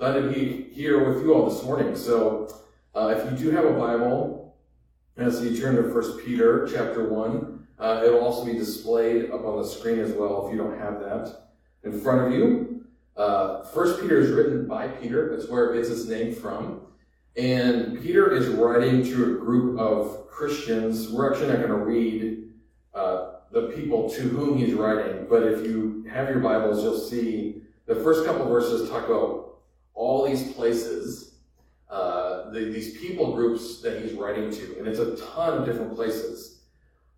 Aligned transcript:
Glad 0.00 0.14
to 0.14 0.30
be 0.30 0.66
here 0.72 1.06
with 1.06 1.22
you 1.22 1.34
all 1.34 1.50
this 1.50 1.62
morning. 1.62 1.94
So, 1.94 2.48
uh, 2.94 3.14
if 3.18 3.30
you 3.30 3.36
do 3.36 3.50
have 3.50 3.66
a 3.66 3.74
Bible, 3.74 4.56
as 5.18 5.44
you 5.44 5.54
turn 5.60 5.76
to 5.76 5.82
1 5.82 6.24
Peter 6.24 6.66
chapter 6.72 7.06
1, 7.06 7.66
uh, 7.78 8.02
it'll 8.06 8.20
also 8.20 8.46
be 8.46 8.54
displayed 8.54 9.30
up 9.30 9.44
on 9.44 9.60
the 9.60 9.68
screen 9.68 9.98
as 9.98 10.12
well 10.12 10.46
if 10.46 10.54
you 10.54 10.56
don't 10.56 10.78
have 10.78 11.00
that 11.00 11.50
in 11.84 12.00
front 12.00 12.26
of 12.26 12.32
you. 12.32 12.86
Uh, 13.14 13.62
1 13.62 14.00
Peter 14.00 14.18
is 14.18 14.30
written 14.30 14.66
by 14.66 14.88
Peter, 14.88 15.36
that's 15.36 15.50
where 15.50 15.74
it 15.74 15.76
gets 15.76 15.90
its 15.90 16.08
name 16.08 16.34
from. 16.34 16.80
And 17.36 18.00
Peter 18.00 18.32
is 18.32 18.48
writing 18.48 19.04
to 19.04 19.34
a 19.34 19.38
group 19.38 19.78
of 19.78 20.30
Christians. 20.30 21.10
We're 21.10 21.30
actually 21.30 21.48
not 21.48 21.58
going 21.58 21.68
to 21.68 21.76
read 21.76 22.48
uh, 22.94 23.32
the 23.52 23.68
people 23.74 24.08
to 24.08 24.22
whom 24.22 24.56
he's 24.56 24.72
writing, 24.72 25.26
but 25.28 25.42
if 25.42 25.62
you 25.66 26.06
have 26.10 26.30
your 26.30 26.40
Bibles, 26.40 26.82
you'll 26.82 26.98
see 26.98 27.60
the 27.84 27.96
first 27.96 28.24
couple 28.24 28.48
verses 28.48 28.88
talk 28.88 29.06
about 29.06 29.39
all 30.00 30.26
these 30.26 30.54
places, 30.54 31.34
uh, 31.90 32.48
the, 32.52 32.60
these 32.60 32.96
people 32.96 33.34
groups 33.34 33.82
that 33.82 34.00
he's 34.00 34.14
writing 34.14 34.50
to, 34.50 34.78
and 34.78 34.88
it's 34.88 34.98
a 34.98 35.14
ton 35.34 35.58
of 35.58 35.66
different 35.66 35.94
places. 35.94 36.62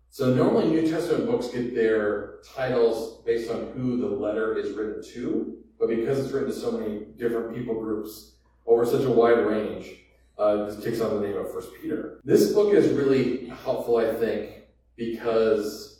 So 0.09 0.33
normally 0.33 0.67
New 0.67 0.85
Testament 0.91 1.25
books 1.25 1.47
get 1.47 1.73
their 1.73 2.39
titles 2.53 3.23
based 3.25 3.49
on 3.49 3.71
who 3.73 3.95
the 3.95 4.07
letter 4.07 4.57
is 4.57 4.71
written 4.75 5.01
to, 5.13 5.59
but 5.79 5.87
because 5.87 6.19
it's 6.19 6.33
written 6.33 6.49
to 6.49 6.55
so 6.55 6.73
many 6.73 7.05
different 7.17 7.55
people 7.55 7.79
groups 7.79 8.33
over 8.65 8.85
such 8.85 9.05
a 9.05 9.09
wide 9.09 9.45
range, 9.45 9.89
uh, 10.37 10.65
this 10.65 10.83
takes 10.83 10.99
on 10.99 11.21
the 11.21 11.25
name 11.25 11.37
of 11.37 11.53
First 11.53 11.69
Peter. 11.81 12.19
This 12.25 12.51
book 12.51 12.73
is 12.73 12.91
really 12.91 13.47
helpful, 13.63 13.95
I 13.95 14.13
think, 14.13 14.63
because 14.97 15.92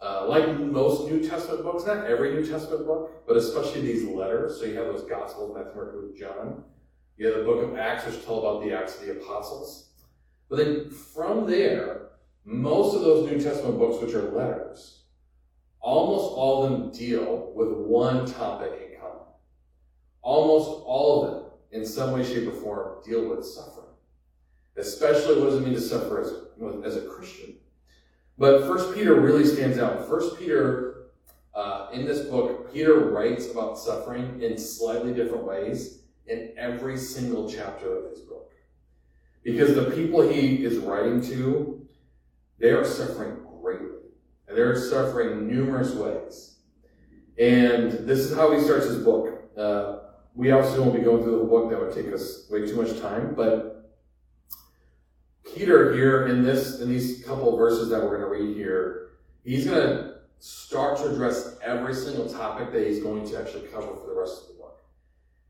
uh, 0.00 0.26
like 0.28 0.58
most 0.60 1.10
New 1.10 1.28
Testament 1.28 1.64
books, 1.64 1.86
not 1.86 2.06
every 2.06 2.32
New 2.34 2.46
Testament 2.46 2.86
book, 2.86 3.26
but 3.26 3.36
especially 3.36 3.80
these 3.80 4.04
letters. 4.04 4.58
So 4.58 4.66
you 4.66 4.76
have 4.76 4.86
those 4.86 5.02
Gospels, 5.02 5.56
Matthew, 5.56 5.74
Mark, 5.74 5.94
Luke, 5.94 6.16
John. 6.16 6.64
You 7.16 7.26
have 7.26 7.38
the 7.38 7.44
book 7.44 7.64
of 7.64 7.76
Acts, 7.76 8.06
which 8.06 8.24
tell 8.24 8.38
about 8.38 8.62
the 8.62 8.72
Acts 8.72 9.00
of 9.00 9.06
the 9.06 9.12
Apostles. 9.12 9.90
But 10.48 10.58
then 10.58 10.90
from 10.90 11.50
there, 11.50 12.10
most 12.44 12.94
of 12.94 13.02
those 13.02 13.30
New 13.30 13.40
Testament 13.40 13.78
books, 13.78 14.00
which 14.02 14.14
are 14.14 14.30
letters, 14.30 15.02
almost 15.80 16.32
all 16.32 16.64
of 16.64 16.70
them 16.70 16.90
deal 16.92 17.52
with 17.54 17.68
one 17.68 18.24
topic 18.24 18.72
in 18.72 19.00
common. 19.00 19.26
Almost 20.22 20.82
all 20.86 21.24
of 21.24 21.30
them 21.30 21.50
in 21.72 21.84
some 21.84 22.12
way, 22.12 22.24
shape, 22.24 22.48
or 22.48 22.52
form 22.52 23.02
deal 23.04 23.28
with 23.28 23.44
suffering. 23.44 23.86
Especially 24.76 25.40
what 25.40 25.50
does 25.50 25.60
it 25.60 25.64
mean 25.64 25.74
to 25.74 25.80
suffer 25.80 26.20
as, 26.20 26.32
as 26.84 26.96
a 26.96 27.06
Christian? 27.06 27.56
But 28.38 28.62
First 28.66 28.94
Peter 28.94 29.20
really 29.20 29.44
stands 29.44 29.78
out. 29.78 30.08
First 30.08 30.38
Peter, 30.38 31.08
uh, 31.54 31.88
in 31.92 32.06
this 32.06 32.26
book, 32.26 32.72
Peter 32.72 33.10
writes 33.10 33.50
about 33.50 33.76
suffering 33.76 34.40
in 34.40 34.56
slightly 34.56 35.12
different 35.12 35.44
ways 35.44 36.02
in 36.26 36.52
every 36.56 36.96
single 36.96 37.50
chapter 37.50 37.98
of 37.98 38.10
his 38.10 38.20
book. 38.20 38.52
Because 39.42 39.74
the 39.74 39.90
people 39.90 40.20
he 40.20 40.64
is 40.64 40.78
writing 40.78 41.20
to, 41.22 41.86
they 42.58 42.70
are 42.70 42.84
suffering 42.84 43.38
greatly. 43.60 43.98
And 44.46 44.56
they're 44.56 44.78
suffering 44.78 45.48
numerous 45.48 45.94
ways. 45.94 46.56
And 47.38 47.92
this 48.06 48.20
is 48.20 48.36
how 48.36 48.52
he 48.52 48.62
starts 48.62 48.86
his 48.86 48.98
book. 48.98 49.50
Uh, 49.56 49.98
we 50.34 50.52
obviously 50.52 50.80
won't 50.80 50.94
be 50.94 51.00
going 51.00 51.24
through 51.24 51.38
the 51.38 51.44
book, 51.44 51.70
that 51.70 51.80
would 51.80 51.92
take 51.92 52.12
us 52.12 52.48
way 52.50 52.66
too 52.66 52.80
much 52.80 53.00
time, 53.00 53.34
but 53.34 53.77
Peter 55.54 55.92
here 55.92 56.26
in 56.26 56.42
this 56.42 56.80
in 56.80 56.88
these 56.88 57.24
couple 57.24 57.56
verses 57.56 57.88
that 57.88 58.02
we're 58.02 58.18
going 58.18 58.20
to 58.20 58.44
read 58.44 58.56
here, 58.56 59.10
he's 59.44 59.66
going 59.66 59.80
to 59.80 60.14
start 60.38 60.98
to 60.98 61.08
address 61.08 61.56
every 61.62 61.94
single 61.94 62.28
topic 62.28 62.72
that 62.72 62.86
he's 62.86 63.02
going 63.02 63.28
to 63.28 63.38
actually 63.38 63.66
cover 63.68 63.88
for 63.88 64.06
the 64.06 64.18
rest 64.18 64.42
of 64.42 64.48
the 64.48 64.54
book. 64.54 64.80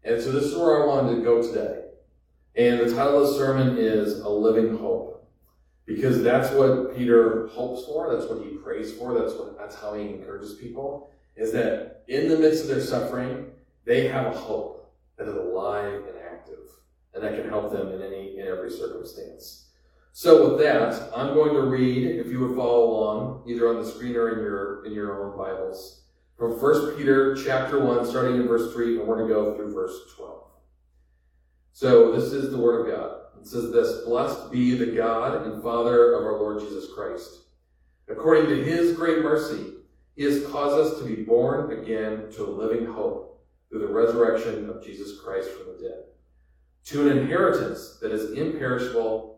And 0.05 0.23
so 0.23 0.33
this 0.33 0.45
is 0.45 0.57
where 0.57 0.83
I 0.83 0.87
wanted 0.87 1.17
to 1.17 1.23
go 1.23 1.43
today. 1.43 1.85
And 2.57 2.81
the 2.81 2.95
title 2.95 3.23
of 3.23 3.29
the 3.29 3.35
sermon 3.35 3.77
is 3.77 4.21
A 4.21 4.29
Living 4.29 4.79
Hope. 4.79 5.09
Because 5.87 6.23
that's 6.23 6.53
what 6.53 6.95
Peter 6.97 7.47
hopes 7.49 7.87
for, 7.87 8.15
that's 8.15 8.29
what 8.31 8.45
he 8.45 8.57
prays 8.57 8.93
for, 8.93 9.15
that's 9.15 9.33
what 9.33 9.56
that's 9.59 9.75
how 9.75 9.95
he 9.95 10.03
encourages 10.03 10.55
people, 10.55 11.11
is 11.34 11.51
that 11.53 12.03
in 12.09 12.28
the 12.28 12.37
midst 12.37 12.65
of 12.65 12.69
their 12.69 12.83
suffering, 12.83 13.47
they 13.87 14.06
have 14.09 14.27
a 14.27 14.37
hope 14.37 14.93
that 15.17 15.27
is 15.27 15.34
alive 15.34 16.03
and 16.06 16.19
active, 16.31 16.59
and 17.15 17.25
that 17.25 17.41
can 17.41 17.49
help 17.49 17.72
them 17.72 17.89
in 17.91 18.03
any 18.03 18.39
in 18.39 18.47
every 18.47 18.71
circumstance. 18.71 19.68
So 20.19 20.51
with 20.51 20.59
that, 20.65 21.12
I'm 21.15 21.33
going 21.33 21.55
to 21.55 21.62
read, 21.62 22.05
if 22.05 22.27
you 22.27 22.41
would 22.41 22.56
follow 22.56 22.91
along, 22.91 23.45
either 23.47 23.69
on 23.69 23.81
the 23.81 23.89
screen 23.89 24.17
or 24.17 24.31
in 24.31 24.41
your 24.41 24.84
in 24.84 24.93
your 24.93 25.23
own 25.23 25.39
Bibles, 25.39 26.06
from 26.37 26.61
1 26.61 26.97
Peter 26.97 27.37
chapter 27.37 27.79
1, 27.79 28.05
starting 28.05 28.34
in 28.34 28.49
verse 28.49 28.73
3, 28.73 28.99
and 28.99 29.07
we're 29.07 29.15
going 29.15 29.28
to 29.28 29.33
go 29.33 29.55
through 29.55 29.73
verse 29.73 29.97
12. 30.17 30.43
So 31.73 32.11
this 32.11 32.33
is 32.33 32.51
the 32.51 32.59
word 32.59 32.81
of 32.81 32.97
God. 32.97 33.21
It 33.41 33.47
says 33.47 33.71
this, 33.71 34.05
Blessed 34.07 34.51
be 34.51 34.75
the 34.75 34.87
God 34.87 35.47
and 35.47 35.62
Father 35.62 36.15
of 36.15 36.25
our 36.25 36.41
Lord 36.41 36.62
Jesus 36.62 36.93
Christ. 36.93 37.43
According 38.09 38.47
to 38.49 38.65
his 38.65 38.97
great 38.97 39.23
mercy, 39.23 39.75
he 40.17 40.25
has 40.25 40.45
caused 40.47 40.81
us 40.81 40.99
to 40.99 41.07
be 41.07 41.23
born 41.23 41.78
again 41.78 42.28
to 42.33 42.45
a 42.45 42.51
living 42.51 42.87
hope 42.87 43.47
through 43.71 43.87
the 43.87 43.95
resurrection 43.95 44.69
of 44.69 44.84
Jesus 44.84 45.21
Christ 45.21 45.49
from 45.51 45.77
the 45.77 45.81
dead, 45.81 46.05
to 46.87 47.09
an 47.09 47.19
inheritance 47.19 48.01
that 48.03 48.11
is 48.11 48.33
imperishable, 48.33 49.38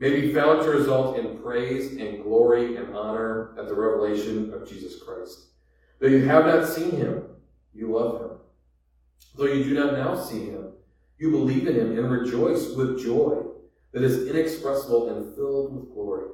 may 0.00 0.18
be 0.18 0.32
found 0.32 0.62
to 0.62 0.70
result 0.70 1.18
in 1.18 1.38
praise 1.38 1.92
and 1.98 2.22
glory 2.22 2.76
and 2.76 2.96
honor 2.96 3.54
at 3.58 3.68
the 3.68 3.74
revelation 3.74 4.52
of 4.54 4.66
Jesus 4.66 5.00
Christ. 5.02 5.48
Though 5.98 6.08
you 6.08 6.24
have 6.26 6.46
not 6.46 6.66
seen 6.66 6.92
him, 6.92 7.24
you 7.74 7.92
love 7.92 8.22
him. 8.22 8.30
Though 9.36 9.44
you 9.44 9.62
do 9.62 9.74
not 9.74 9.92
now 9.92 10.18
see 10.18 10.46
him, 10.46 10.72
you 11.18 11.30
believe 11.30 11.66
in 11.66 11.74
him 11.74 11.98
and 11.98 12.10
rejoice 12.10 12.70
with 12.70 13.02
joy 13.02 13.42
that 13.92 14.02
is 14.02 14.26
inexpressible 14.26 15.10
and 15.10 15.34
filled 15.36 15.74
with 15.76 15.92
glory, 15.92 16.30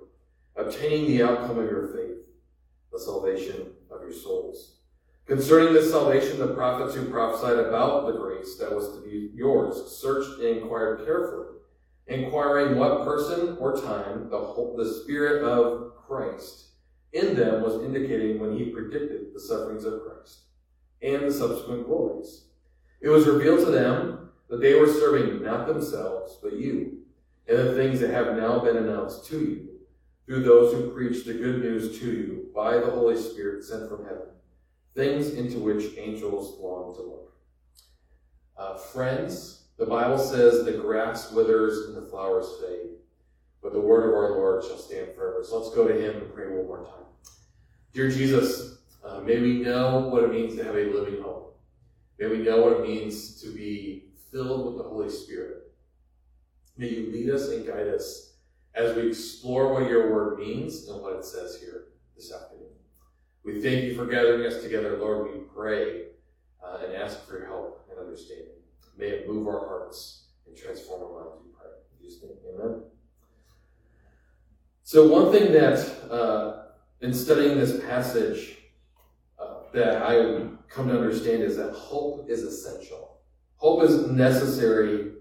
obtaining 0.54 1.08
the 1.08 1.24
outcome 1.24 1.58
of 1.58 1.68
your 1.68 1.88
faith, 1.88 2.18
the 2.92 3.00
salvation 3.00 3.72
of 3.90 4.00
your 4.00 4.12
souls. 4.12 4.76
Concerning 5.26 5.74
this 5.74 5.90
salvation, 5.90 6.38
the 6.38 6.54
prophets 6.54 6.94
who 6.94 7.10
prophesied 7.10 7.58
about 7.58 8.06
the 8.06 8.12
grace 8.12 8.56
that 8.58 8.72
was 8.72 8.94
to 8.94 9.02
be 9.02 9.32
yours 9.34 9.90
searched 9.90 10.38
and 10.38 10.58
inquired 10.58 11.04
carefully 11.04 11.46
inquiring 12.06 12.76
what 12.76 13.04
person 13.04 13.56
or 13.58 13.80
time 13.80 14.28
the, 14.30 14.38
whole, 14.38 14.76
the 14.76 15.02
Spirit 15.02 15.42
of 15.42 15.96
Christ 15.96 16.66
in 17.12 17.34
them 17.34 17.62
was 17.62 17.82
indicating 17.82 18.38
when 18.38 18.56
he 18.56 18.66
predicted 18.66 19.32
the 19.34 19.40
sufferings 19.40 19.84
of 19.84 20.02
Christ 20.02 20.40
and 21.02 21.22
the 21.22 21.32
subsequent 21.32 21.86
glories. 21.86 22.44
It 23.00 23.08
was 23.08 23.26
revealed 23.26 23.60
to 23.60 23.70
them 23.70 24.30
that 24.48 24.60
they 24.60 24.74
were 24.74 24.86
serving 24.86 25.42
not 25.42 25.66
themselves, 25.66 26.38
but 26.42 26.54
you, 26.54 26.98
and 27.48 27.58
the 27.58 27.74
things 27.74 28.00
that 28.00 28.10
have 28.10 28.36
now 28.36 28.58
been 28.58 28.76
announced 28.76 29.26
to 29.26 29.38
you 29.38 29.68
through 30.26 30.42
those 30.42 30.72
who 30.72 30.90
preach 30.90 31.24
the 31.24 31.34
good 31.34 31.60
news 31.60 31.98
to 32.00 32.06
you 32.06 32.46
by 32.54 32.78
the 32.78 32.90
Holy 32.90 33.16
Spirit 33.16 33.62
sent 33.62 33.88
from 33.88 34.04
heaven, 34.04 34.28
things 34.94 35.30
into 35.30 35.58
which 35.58 35.96
angels 35.96 36.58
long 36.60 36.94
to 36.94 37.02
look. 37.02 37.32
Uh, 38.56 38.76
friends, 38.76 39.65
the 39.78 39.86
Bible 39.86 40.18
says 40.18 40.64
the 40.64 40.72
grass 40.72 41.32
withers 41.32 41.86
and 41.86 41.96
the 41.96 42.08
flowers 42.08 42.48
fade, 42.60 42.92
but 43.62 43.72
the 43.72 43.80
word 43.80 44.08
of 44.08 44.14
our 44.14 44.30
Lord 44.32 44.64
shall 44.64 44.78
stand 44.78 45.14
forever. 45.14 45.44
So 45.44 45.58
let's 45.58 45.74
go 45.74 45.86
to 45.86 45.94
him 45.94 46.22
and 46.22 46.34
pray 46.34 46.46
one 46.46 46.66
more 46.66 46.84
time. 46.84 47.04
Dear 47.92 48.10
Jesus, 48.10 48.78
uh, 49.04 49.20
may 49.20 49.38
we 49.38 49.60
know 49.60 50.08
what 50.08 50.24
it 50.24 50.32
means 50.32 50.56
to 50.56 50.64
have 50.64 50.76
a 50.76 50.84
living 50.84 51.22
hope. 51.22 51.60
May 52.18 52.28
we 52.28 52.38
know 52.38 52.62
what 52.62 52.80
it 52.80 52.88
means 52.88 53.40
to 53.42 53.48
be 53.48 54.04
filled 54.32 54.66
with 54.66 54.82
the 54.82 54.88
Holy 54.88 55.10
Spirit. 55.10 55.72
May 56.78 56.88
you 56.88 57.12
lead 57.12 57.30
us 57.30 57.48
and 57.48 57.66
guide 57.66 57.88
us 57.88 58.34
as 58.74 58.94
we 58.96 59.08
explore 59.08 59.72
what 59.72 59.88
your 59.88 60.12
word 60.12 60.38
means 60.38 60.88
and 60.88 61.00
what 61.02 61.16
it 61.16 61.24
says 61.24 61.58
here 61.60 61.88
this 62.14 62.32
afternoon. 62.32 62.68
We 63.44 63.62
thank 63.62 63.84
you 63.84 63.94
for 63.94 64.06
gathering 64.06 64.46
us 64.46 64.62
together, 64.62 64.98
Lord. 64.98 65.32
We 65.32 65.40
pray 65.54 66.06
uh, 66.64 66.78
and 66.84 66.94
ask 66.94 67.26
for 67.26 67.38
your 67.38 67.46
help 67.46 67.86
and 67.90 67.98
understanding. 67.98 68.55
May 68.96 69.06
it 69.08 69.28
move 69.28 69.46
our 69.46 69.66
hearts 69.66 70.28
and 70.46 70.56
transform 70.56 71.02
our 71.02 71.24
lives, 71.24 71.40
we 71.44 71.52
pray. 71.52 71.70
In 71.98 72.04
Jesus' 72.04 72.22
name, 72.22 72.32
amen. 72.54 72.82
So, 74.82 75.08
one 75.08 75.32
thing 75.32 75.52
that, 75.52 76.10
uh, 76.10 76.62
in 77.00 77.12
studying 77.12 77.58
this 77.58 77.80
passage, 77.84 78.56
uh, 79.38 79.62
that 79.74 80.02
I 80.02 80.46
come 80.68 80.88
to 80.88 80.96
understand 80.96 81.42
is 81.42 81.56
that 81.56 81.72
hope 81.72 82.30
is 82.30 82.42
essential. 82.42 83.20
Hope 83.56 83.82
is 83.82 84.06
necessary 84.06 85.12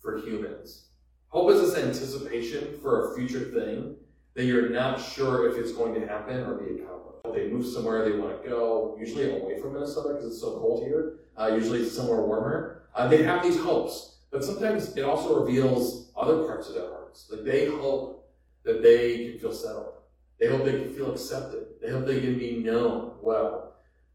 for 0.00 0.18
humans. 0.18 0.86
Hope 1.28 1.50
is 1.50 1.60
this 1.60 1.84
anticipation 1.84 2.78
for 2.80 3.12
a 3.12 3.16
future 3.16 3.44
thing 3.44 3.96
that 4.34 4.44
you're 4.44 4.70
not 4.70 5.00
sure 5.00 5.50
if 5.50 5.56
it's 5.56 5.72
going 5.72 5.94
to 5.94 6.06
happen 6.06 6.40
or 6.40 6.54
be 6.54 6.80
accomplished. 6.80 7.22
They 7.34 7.48
move 7.48 7.66
somewhere 7.66 8.08
they 8.08 8.16
want 8.16 8.42
to 8.42 8.48
go, 8.48 8.96
usually 8.98 9.30
away 9.30 9.60
from 9.60 9.74
Minnesota 9.74 10.14
because 10.14 10.26
it's 10.32 10.40
so 10.40 10.58
cold 10.58 10.84
here. 10.84 11.20
Uh, 11.36 11.52
usually 11.54 11.88
somewhere 11.88 12.22
warmer. 12.22 12.79
Uh, 12.94 13.08
they 13.08 13.22
have 13.22 13.42
these 13.42 13.58
hopes, 13.58 14.18
but 14.30 14.44
sometimes 14.44 14.96
it 14.96 15.02
also 15.02 15.40
reveals 15.40 16.10
other 16.16 16.44
parts 16.44 16.68
of 16.68 16.74
their 16.74 16.88
hearts. 16.88 17.28
Like 17.30 17.44
they 17.44 17.66
hope 17.66 18.28
that 18.64 18.82
they 18.82 19.30
can 19.30 19.38
feel 19.38 19.52
settled. 19.52 19.92
They 20.38 20.48
hope 20.48 20.64
they 20.64 20.72
can 20.72 20.92
feel 20.94 21.12
accepted. 21.12 21.66
They 21.82 21.90
hope 21.90 22.06
they 22.06 22.20
can 22.20 22.38
be 22.38 22.58
known 22.58 23.12
well. 23.20 23.74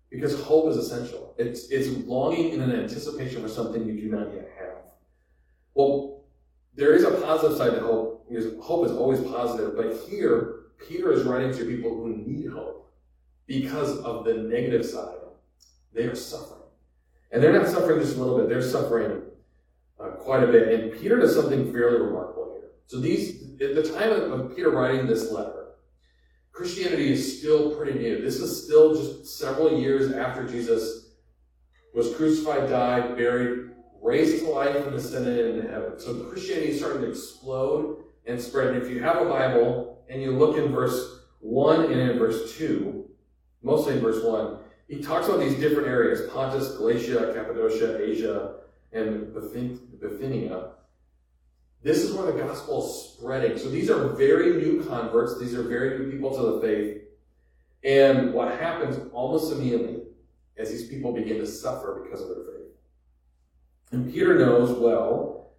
Because 0.09 0.39
hope 0.41 0.69
is 0.69 0.77
essential. 0.77 1.35
It's, 1.37 1.69
it's 1.69 1.89
longing 2.07 2.53
and 2.53 2.63
an 2.63 2.79
anticipation 2.79 3.41
for 3.41 3.49
something 3.49 3.85
you 3.85 3.99
do 3.99 4.09
not 4.09 4.33
yet 4.33 4.49
have. 4.59 4.77
Well, 5.73 6.23
there 6.75 6.93
is 6.93 7.03
a 7.03 7.11
positive 7.11 7.57
side 7.57 7.73
to 7.73 7.81
hope. 7.81 8.15
Because 8.27 8.53
hope 8.63 8.85
is 8.85 8.91
always 8.91 9.21
positive, 9.21 9.75
but 9.75 9.97
here, 10.09 10.61
Peter 10.87 11.11
is 11.11 11.23
writing 11.23 11.53
to 11.53 11.65
people 11.65 11.95
who 11.95 12.09
need 12.09 12.49
hope 12.49 12.91
because 13.45 13.99
of 13.99 14.25
the 14.25 14.33
negative 14.33 14.83
side. 14.85 15.15
They 15.93 16.03
are 16.03 16.15
suffering. 16.15 16.64
And 17.35 17.43
they're 17.43 17.51
not 17.51 17.67
suffering 17.67 17.99
just 17.99 18.15
a 18.15 18.19
little 18.19 18.37
bit, 18.37 18.47
they're 18.47 18.61
suffering 18.61 19.21
uh, 19.99 20.11
quite 20.11 20.41
a 20.41 20.47
bit. 20.47 20.69
And 20.69 21.01
Peter 21.01 21.19
does 21.19 21.35
something 21.35 21.69
fairly 21.73 21.99
remarkable 21.99 22.53
here. 22.53 22.69
So 22.85 23.01
these, 23.01 23.43
at 23.59 23.75
the 23.75 23.83
time 23.83 24.09
of 24.09 24.55
Peter 24.55 24.69
writing 24.69 25.05
this 25.05 25.33
letter, 25.33 25.73
Christianity 26.53 27.11
is 27.11 27.39
still 27.39 27.75
pretty 27.75 27.99
new. 27.99 28.21
This 28.21 28.39
is 28.39 28.63
still 28.63 28.95
just 28.95 29.37
several 29.37 29.77
years 29.77 30.13
after 30.13 30.47
Jesus 30.47 31.09
was 31.93 32.15
crucified, 32.15 32.69
died, 32.69 33.17
buried, 33.17 33.71
raised 34.01 34.39
to 34.39 34.49
life, 34.49 34.87
and 34.87 34.95
ascended 34.95 35.57
into 35.57 35.69
heaven. 35.69 35.99
So 35.99 36.13
Christianity 36.23 36.69
is 36.69 36.79
starting 36.79 37.01
to 37.01 37.09
explode 37.09 37.97
and 38.25 38.39
spread. 38.39 38.75
And 38.75 38.81
if 38.81 38.89
you 38.89 39.03
have 39.03 39.17
a 39.17 39.25
Bible 39.25 40.05
and 40.07 40.21
you 40.21 40.31
look 40.31 40.57
in 40.57 40.71
verse 40.71 41.19
1 41.41 41.91
and 41.91 41.99
in 41.99 42.17
verse 42.17 42.55
2, 42.57 43.09
mostly 43.61 43.95
in 43.95 43.99
verse 43.99 44.23
1, 44.23 44.59
he 44.87 45.01
talks 45.01 45.27
about 45.27 45.39
these 45.39 45.55
different 45.55 45.87
areas 45.87 46.29
Pontus, 46.31 46.75
Galatia, 46.77 47.33
Cappadocia, 47.35 48.01
Asia, 48.01 48.55
and 48.91 49.33
Bithynia. 49.33 50.69
This 51.81 52.03
is 52.03 52.13
where 52.13 52.31
the 52.31 52.39
gospel 52.39 52.83
is 52.83 53.13
spreading. 53.13 53.57
So 53.57 53.69
these 53.69 53.89
are 53.89 54.09
very 54.09 54.57
new 54.57 54.83
converts. 54.83 55.39
These 55.39 55.53
are 55.53 55.63
very 55.63 55.99
new 55.99 56.11
people 56.11 56.35
to 56.35 56.53
the 56.53 56.61
faith. 56.61 57.01
And 57.83 58.33
what 58.33 58.59
happens 58.59 58.97
almost 59.13 59.53
immediately 59.53 60.01
as 60.57 60.71
these 60.71 60.87
people 60.87 61.13
begin 61.13 61.37
to 61.37 61.45
suffer 61.45 62.01
because 62.03 62.21
of 62.21 62.29
their 62.29 62.45
faith. 62.45 62.71
And 63.91 64.11
Peter 64.11 64.37
knows 64.39 64.71
well 64.77 65.51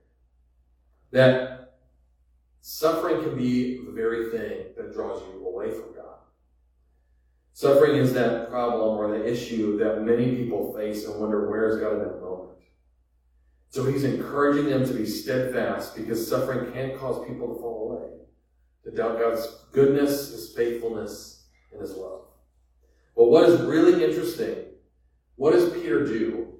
that 1.12 1.74
suffering 2.60 3.22
can 3.22 3.36
be 3.36 3.84
the 3.84 3.92
very 3.92 4.30
thing 4.30 4.66
that 4.76 4.92
draws 4.92 5.22
you 5.22 5.46
away 5.46 5.70
from 5.70 5.94
God. 5.94 6.15
Suffering 7.56 7.96
is 7.96 8.12
that 8.12 8.50
problem 8.50 8.98
or 8.98 9.08
the 9.08 9.26
issue 9.26 9.78
that 9.78 10.02
many 10.02 10.36
people 10.36 10.74
face 10.76 11.06
and 11.06 11.18
wonder 11.18 11.48
where 11.48 11.70
is 11.70 11.78
God 11.78 11.94
in 11.94 11.98
that 12.00 12.20
moment. 12.20 12.58
So 13.70 13.82
he's 13.86 14.04
encouraging 14.04 14.68
them 14.68 14.84
to 14.86 14.92
be 14.92 15.06
steadfast 15.06 15.96
because 15.96 16.28
suffering 16.28 16.70
can 16.70 16.98
cause 16.98 17.26
people 17.26 17.54
to 17.54 17.58
fall 17.58 17.92
away, 17.92 18.10
to 18.84 18.90
doubt 18.90 19.18
God's 19.18 19.46
goodness, 19.72 20.32
his 20.32 20.52
faithfulness, 20.54 21.46
and 21.72 21.80
his 21.80 21.94
love. 21.94 22.26
But 23.16 23.30
what 23.30 23.48
is 23.48 23.58
really 23.62 24.04
interesting, 24.04 24.56
what 25.36 25.52
does 25.52 25.72
Peter 25.72 26.04
do 26.04 26.58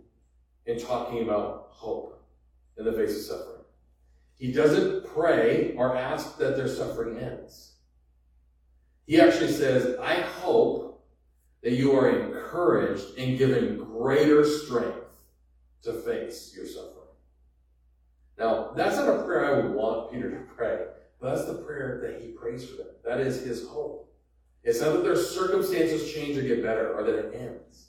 in 0.64 0.80
talking 0.80 1.22
about 1.24 1.66
hope 1.72 2.24
in 2.78 2.86
the 2.86 2.92
face 2.94 3.14
of 3.16 3.22
suffering? 3.22 3.64
He 4.38 4.50
doesn't 4.50 5.04
pray 5.04 5.74
or 5.76 5.94
ask 5.94 6.38
that 6.38 6.56
their 6.56 6.68
suffering 6.68 7.18
ends. 7.18 7.74
He 9.06 9.20
actually 9.20 9.52
says, 9.52 9.98
I 10.00 10.14
hope 10.14 10.84
that 11.62 11.72
you 11.72 11.98
are 11.98 12.08
encouraged 12.08 13.16
and 13.18 13.38
given 13.38 13.76
greater 13.76 14.44
strength 14.44 15.06
to 15.82 15.92
face 15.92 16.52
your 16.56 16.66
suffering. 16.66 16.92
Now, 18.38 18.72
that's 18.76 18.96
not 18.96 19.08
a 19.08 19.22
prayer 19.24 19.46
I 19.46 19.60
would 19.60 19.74
want 19.74 20.12
Peter 20.12 20.30
to 20.30 20.54
pray, 20.54 20.86
but 21.20 21.34
that's 21.34 21.46
the 21.46 21.62
prayer 21.62 22.00
that 22.02 22.20
he 22.20 22.32
prays 22.32 22.68
for 22.68 22.76
them. 22.76 22.88
That 23.04 23.20
is 23.20 23.42
his 23.42 23.66
hope. 23.66 24.12
It's 24.62 24.80
not 24.80 24.92
that 24.92 25.04
their 25.04 25.16
circumstances 25.16 26.12
change 26.12 26.36
or 26.36 26.42
get 26.42 26.62
better 26.62 26.92
or 26.94 27.04
that 27.04 27.14
it 27.14 27.34
ends. 27.34 27.86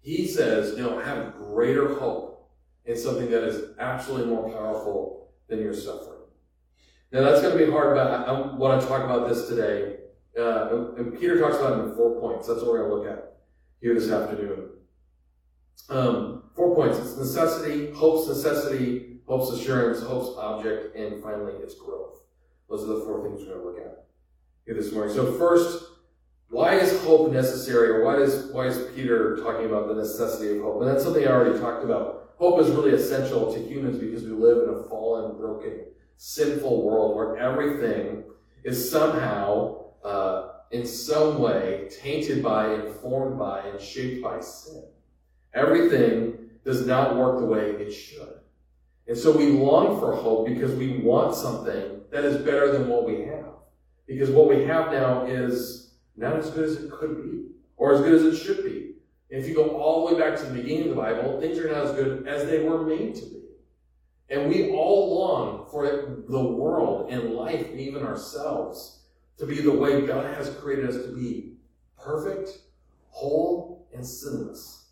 He 0.00 0.26
says, 0.26 0.76
know, 0.76 0.98
have 0.98 1.34
greater 1.36 1.94
hope 1.94 2.50
in 2.84 2.96
something 2.96 3.30
that 3.30 3.44
is 3.44 3.76
absolutely 3.78 4.26
more 4.26 4.50
powerful 4.50 5.32
than 5.48 5.60
your 5.60 5.74
suffering. 5.74 6.18
Now, 7.12 7.22
that's 7.22 7.42
going 7.42 7.56
to 7.56 7.64
be 7.64 7.70
hard, 7.70 7.94
but 7.94 8.06
I, 8.06 8.24
I 8.24 8.54
want 8.54 8.80
to 8.80 8.86
talk 8.86 9.04
about 9.04 9.28
this 9.28 9.48
today. 9.48 9.96
Uh, 10.38 10.94
and 10.96 11.18
Peter 11.18 11.38
talks 11.38 11.56
about 11.56 11.78
it 11.78 11.82
in 11.84 11.94
four 11.94 12.20
points. 12.20 12.48
That's 12.48 12.60
what 12.60 12.72
we're 12.72 12.78
going 12.78 12.90
to 12.90 12.96
look 12.96 13.18
at 13.18 13.36
here 13.80 13.94
this 13.94 14.10
afternoon. 14.10 14.70
Um, 15.88 16.44
four 16.56 16.74
points. 16.74 16.98
It's 16.98 17.16
necessity, 17.16 17.90
hope's 17.92 18.28
necessity, 18.28 19.18
hope's 19.26 19.50
assurance, 19.58 20.00
hope's 20.00 20.36
object, 20.38 20.96
and 20.96 21.22
finally 21.22 21.52
its 21.54 21.74
growth. 21.74 22.20
Those 22.68 22.84
are 22.84 22.94
the 22.94 23.00
four 23.04 23.22
things 23.22 23.40
we're 23.40 23.54
going 23.54 23.60
to 23.60 23.64
look 23.66 23.78
at 23.78 24.06
here 24.64 24.74
this 24.74 24.92
morning. 24.92 25.14
So 25.14 25.32
first, 25.34 25.84
why 26.48 26.74
is 26.74 27.02
hope 27.02 27.32
necessary, 27.32 27.88
or 27.88 28.04
why 28.04 28.16
is 28.16 28.52
why 28.52 28.66
is 28.66 28.90
Peter 28.94 29.36
talking 29.38 29.66
about 29.66 29.88
the 29.88 29.94
necessity 29.94 30.56
of 30.56 30.62
hope? 30.62 30.82
And 30.82 30.90
that's 30.90 31.02
something 31.02 31.26
I 31.26 31.30
already 31.30 31.58
talked 31.58 31.84
about. 31.84 32.34
Hope 32.36 32.60
is 32.60 32.70
really 32.70 32.92
essential 32.92 33.52
to 33.52 33.58
humans 33.58 33.98
because 33.98 34.22
we 34.22 34.30
live 34.30 34.68
in 34.68 34.74
a 34.74 34.82
fallen, 34.88 35.36
broken, 35.38 35.84
sinful 36.16 36.82
world 36.84 37.16
where 37.16 37.36
everything 37.38 38.24
is 38.64 38.90
somehow, 38.90 39.81
uh, 40.04 40.48
in 40.70 40.86
some 40.86 41.38
way, 41.38 41.88
tainted 42.00 42.42
by, 42.42 42.74
informed 42.74 43.38
by, 43.38 43.60
and 43.60 43.80
shaped 43.80 44.22
by 44.22 44.40
sin. 44.40 44.84
Everything 45.54 46.50
does 46.64 46.86
not 46.86 47.16
work 47.16 47.38
the 47.38 47.46
way 47.46 47.70
it 47.70 47.90
should. 47.90 48.40
And 49.06 49.16
so 49.16 49.36
we 49.36 49.50
long 49.50 50.00
for 50.00 50.14
hope 50.14 50.46
because 50.46 50.74
we 50.74 50.98
want 50.98 51.34
something 51.34 52.00
that 52.10 52.24
is 52.24 52.36
better 52.38 52.72
than 52.72 52.88
what 52.88 53.06
we 53.06 53.22
have. 53.26 53.46
Because 54.06 54.30
what 54.30 54.48
we 54.48 54.64
have 54.64 54.92
now 54.92 55.26
is 55.26 55.94
not 56.16 56.36
as 56.36 56.50
good 56.50 56.68
as 56.68 56.76
it 56.76 56.90
could 56.90 57.22
be, 57.22 57.46
or 57.76 57.92
as 57.92 58.00
good 58.00 58.14
as 58.14 58.22
it 58.22 58.36
should 58.36 58.64
be. 58.64 58.92
If 59.28 59.48
you 59.48 59.54
go 59.54 59.76
all 59.76 60.06
the 60.06 60.14
way 60.14 60.20
back 60.20 60.38
to 60.38 60.44
the 60.44 60.54
beginning 60.54 60.90
of 60.90 60.96
the 60.96 61.02
Bible, 61.02 61.40
things 61.40 61.58
are 61.58 61.68
not 61.68 61.86
as 61.86 61.92
good 61.92 62.26
as 62.26 62.46
they 62.46 62.62
were 62.62 62.82
made 62.82 63.14
to 63.16 63.24
be. 63.26 63.42
And 64.28 64.48
we 64.48 64.70
all 64.70 65.18
long 65.18 65.66
for 65.70 66.24
the 66.28 66.42
world 66.42 67.10
and 67.10 67.34
life 67.34 67.66
and 67.70 67.80
even 67.80 68.02
ourselves 68.02 69.01
to 69.42 69.48
be 69.48 69.60
the 69.60 69.72
way 69.72 70.06
God 70.06 70.32
has 70.36 70.50
created 70.50 70.88
us 70.88 70.94
to 71.04 71.12
be 71.12 71.54
perfect, 71.98 72.60
whole, 73.10 73.88
and 73.92 74.06
sinless. 74.06 74.86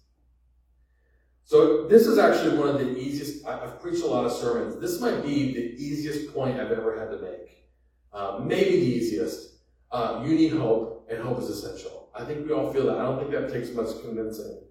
So 1.44 1.86
this 1.86 2.08
is 2.08 2.18
actually 2.18 2.58
one 2.58 2.68
of 2.68 2.80
the 2.80 2.98
easiest, 2.98 3.46
I've 3.46 3.80
preached 3.80 4.02
a 4.02 4.08
lot 4.08 4.24
of 4.24 4.32
sermons. 4.32 4.80
This 4.80 5.00
might 5.00 5.22
be 5.22 5.54
the 5.54 5.80
easiest 5.80 6.34
point 6.34 6.58
I've 6.58 6.72
ever 6.72 6.98
had 6.98 7.12
to 7.12 7.22
make. 7.22 7.64
Uh, 8.12 8.40
maybe 8.44 8.70
the 8.70 8.86
easiest. 8.86 9.58
Uh, 9.92 10.24
you 10.26 10.34
need 10.34 10.50
hope, 10.52 11.06
and 11.08 11.22
hope 11.22 11.38
is 11.38 11.48
essential. 11.48 12.10
I 12.12 12.24
think 12.24 12.44
we 12.44 12.52
all 12.52 12.72
feel 12.72 12.86
that. 12.86 12.98
I 12.98 13.02
don't 13.02 13.20
think 13.20 13.30
that 13.30 13.52
takes 13.52 13.70
much 13.70 14.00
convincing. 14.02 14.62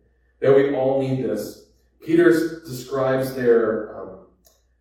That 0.42 0.54
we 0.54 0.76
all 0.76 1.02
need 1.02 1.24
this. 1.24 1.70
Peter 2.06 2.32
describes 2.66 3.34
their, 3.34 3.98
um, 3.98 4.20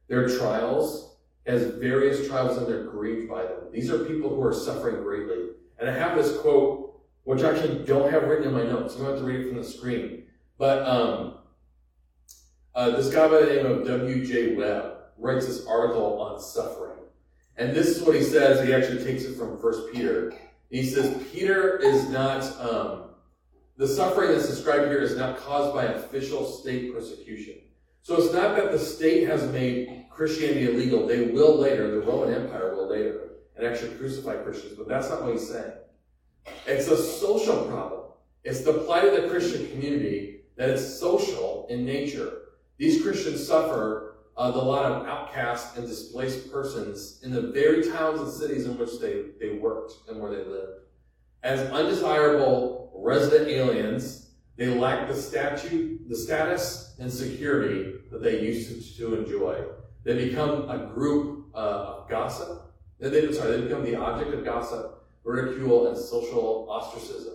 their 0.08 0.28
trials 0.28 1.17
as 1.46 1.64
various 1.74 2.28
trials 2.28 2.58
and 2.58 2.66
they're 2.66 2.84
grieved 2.84 3.28
by 3.28 3.42
them. 3.42 3.70
These 3.72 3.90
are 3.90 4.04
people 4.04 4.30
who 4.30 4.42
are 4.42 4.52
suffering 4.52 5.02
greatly. 5.02 5.50
And 5.78 5.88
I 5.88 5.92
have 5.92 6.16
this 6.16 6.36
quote, 6.38 7.00
which 7.24 7.42
I 7.42 7.52
actually 7.52 7.84
don't 7.84 8.10
have 8.10 8.24
written 8.24 8.48
in 8.48 8.54
my 8.54 8.64
notes. 8.64 8.94
I'm 8.94 9.02
going 9.02 9.14
to 9.14 9.20
have 9.20 9.20
to 9.20 9.24
read 9.24 9.46
it 9.46 9.48
from 9.48 9.58
the 9.58 9.64
screen. 9.64 10.24
But 10.58 10.86
um, 10.86 11.38
uh, 12.74 12.90
this 12.90 13.12
guy 13.12 13.28
by 13.28 13.40
the 13.40 13.46
name 13.46 13.66
of 13.66 13.86
W.J. 13.86 14.56
Webb 14.56 14.94
writes 15.16 15.46
this 15.46 15.66
article 15.66 16.20
on 16.20 16.40
suffering. 16.40 16.96
And 17.56 17.74
this 17.74 17.88
is 17.88 18.02
what 18.02 18.14
he 18.14 18.22
says. 18.22 18.66
He 18.66 18.72
actually 18.72 19.02
takes 19.02 19.24
it 19.24 19.36
from 19.36 19.58
First 19.60 19.92
Peter. 19.92 20.32
He 20.70 20.84
says, 20.84 21.22
Peter 21.32 21.78
is 21.78 22.08
not, 22.08 22.44
um, 22.60 23.10
the 23.76 23.88
suffering 23.88 24.32
that's 24.32 24.48
described 24.48 24.86
here 24.88 25.00
is 25.00 25.16
not 25.16 25.38
caused 25.38 25.74
by 25.74 25.84
official 25.84 26.44
state 26.44 26.92
persecution. 26.92 27.54
So 28.02 28.16
it's 28.16 28.32
not 28.32 28.56
that 28.56 28.70
the 28.70 28.78
state 28.78 29.28
has 29.28 29.50
made 29.52 30.06
Christianity 30.18 30.66
illegal. 30.66 31.06
They 31.06 31.26
will 31.26 31.56
later, 31.56 31.92
the 31.92 32.00
Roman 32.00 32.34
Empire 32.34 32.74
will 32.74 32.88
later, 32.88 33.20
and 33.56 33.64
actually 33.64 33.94
crucify 33.94 34.34
Christians, 34.42 34.74
but 34.76 34.88
that's 34.88 35.08
not 35.08 35.22
what 35.22 35.32
he's 35.32 35.48
saying. 35.48 35.72
It's 36.66 36.88
a 36.88 36.96
social 36.96 37.66
problem. 37.66 38.00
It's 38.42 38.62
the 38.62 38.72
plight 38.72 39.04
of 39.04 39.22
the 39.22 39.28
Christian 39.28 39.70
community 39.70 40.40
that 40.56 40.70
is 40.70 40.98
social 40.98 41.68
in 41.70 41.84
nature. 41.84 42.32
These 42.78 43.00
Christians 43.00 43.46
suffer 43.46 44.16
uh, 44.36 44.50
the 44.50 44.58
lot 44.58 44.90
of 44.90 45.06
outcast 45.06 45.76
and 45.76 45.86
displaced 45.86 46.50
persons 46.50 47.20
in 47.22 47.30
the 47.30 47.52
very 47.52 47.88
towns 47.88 48.18
and 48.20 48.28
cities 48.28 48.66
in 48.66 48.76
which 48.76 48.98
they, 49.00 49.26
they 49.38 49.58
worked 49.58 49.92
and 50.08 50.20
where 50.20 50.32
they 50.32 50.44
lived. 50.44 50.80
As 51.44 51.60
undesirable 51.70 52.90
resident 52.92 53.48
aliens, 53.48 54.30
they 54.56 54.66
lack 54.66 55.06
the 55.06 55.14
statute, 55.14 56.08
the 56.08 56.16
status 56.16 56.96
and 56.98 57.12
security 57.12 58.00
that 58.10 58.20
they 58.20 58.40
used 58.40 58.96
to, 58.96 58.96
to 58.98 59.14
enjoy. 59.20 59.64
They 60.04 60.28
become 60.28 60.68
a 60.70 60.86
group 60.86 61.46
uh, 61.54 62.04
gossip. 62.08 62.62
They, 62.98 63.32
sorry, 63.32 63.52
they 63.52 63.60
become 63.62 63.84
the 63.84 63.96
object 63.96 64.32
of 64.34 64.44
gossip, 64.44 65.04
ridicule, 65.24 65.88
and 65.88 65.96
social 65.96 66.66
ostracism. 66.68 67.34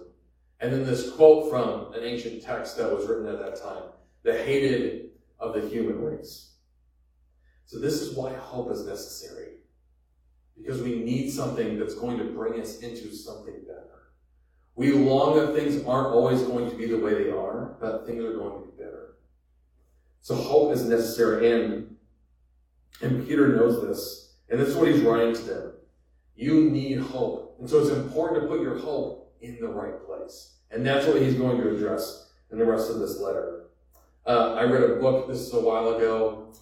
And 0.59 0.71
then 0.71 0.85
this 0.85 1.11
quote 1.11 1.49
from 1.49 1.93
an 1.93 2.03
ancient 2.03 2.41
text 2.41 2.77
that 2.77 2.89
was 2.89 3.07
written 3.07 3.27
at 3.27 3.39
that 3.39 3.61
time 3.61 3.83
the 4.23 4.33
hated 4.33 5.09
of 5.39 5.53
the 5.53 5.67
human 5.67 6.01
race. 6.01 6.53
So, 7.65 7.79
this 7.79 8.01
is 8.01 8.15
why 8.15 8.33
hope 8.33 8.71
is 8.71 8.85
necessary. 8.85 9.55
Because 10.57 10.81
we 10.81 10.99
need 10.99 11.31
something 11.31 11.77
that's 11.77 11.95
going 11.95 12.17
to 12.19 12.25
bring 12.25 12.61
us 12.61 12.79
into 12.79 13.13
something 13.13 13.55
better. 13.67 14.11
We 14.75 14.91
long 14.91 15.37
that 15.37 15.53
things 15.53 15.83
aren't 15.85 16.13
always 16.13 16.41
going 16.43 16.69
to 16.69 16.75
be 16.75 16.87
the 16.87 16.97
way 16.97 17.23
they 17.23 17.31
are, 17.31 17.75
but 17.81 18.05
things 18.05 18.23
are 18.23 18.33
going 18.33 18.61
to 18.61 18.67
be 18.67 18.77
better. 18.77 19.15
So, 20.21 20.35
hope 20.35 20.73
is 20.73 20.83
necessary. 20.83 21.51
And, 21.51 21.95
and 23.01 23.27
Peter 23.27 23.55
knows 23.55 23.81
this. 23.81 24.35
And 24.49 24.59
this 24.59 24.69
is 24.69 24.75
what 24.75 24.87
he's 24.87 25.01
writing 25.01 25.33
to 25.33 25.41
them. 25.41 25.73
You 26.35 26.69
need 26.69 26.99
hope. 26.99 27.57
And 27.59 27.69
so, 27.69 27.79
it's 27.79 27.89
important 27.89 28.41
to 28.41 28.47
put 28.47 28.61
your 28.61 28.77
hope 28.77 29.35
in 29.41 29.59
the 29.59 29.67
right 29.67 30.05
place. 30.05 30.55
And 30.71 30.85
that's 30.85 31.05
what 31.05 31.21
he's 31.21 31.35
going 31.35 31.61
to 31.61 31.75
address 31.75 32.31
in 32.51 32.57
the 32.57 32.65
rest 32.65 32.89
of 32.89 32.99
this 32.99 33.19
letter. 33.19 33.65
Uh, 34.25 34.53
I 34.53 34.63
read 34.63 34.83
a 34.83 34.95
book, 34.95 35.27
this 35.27 35.39
is 35.39 35.53
a 35.53 35.59
while 35.59 35.95
ago. 35.95 36.53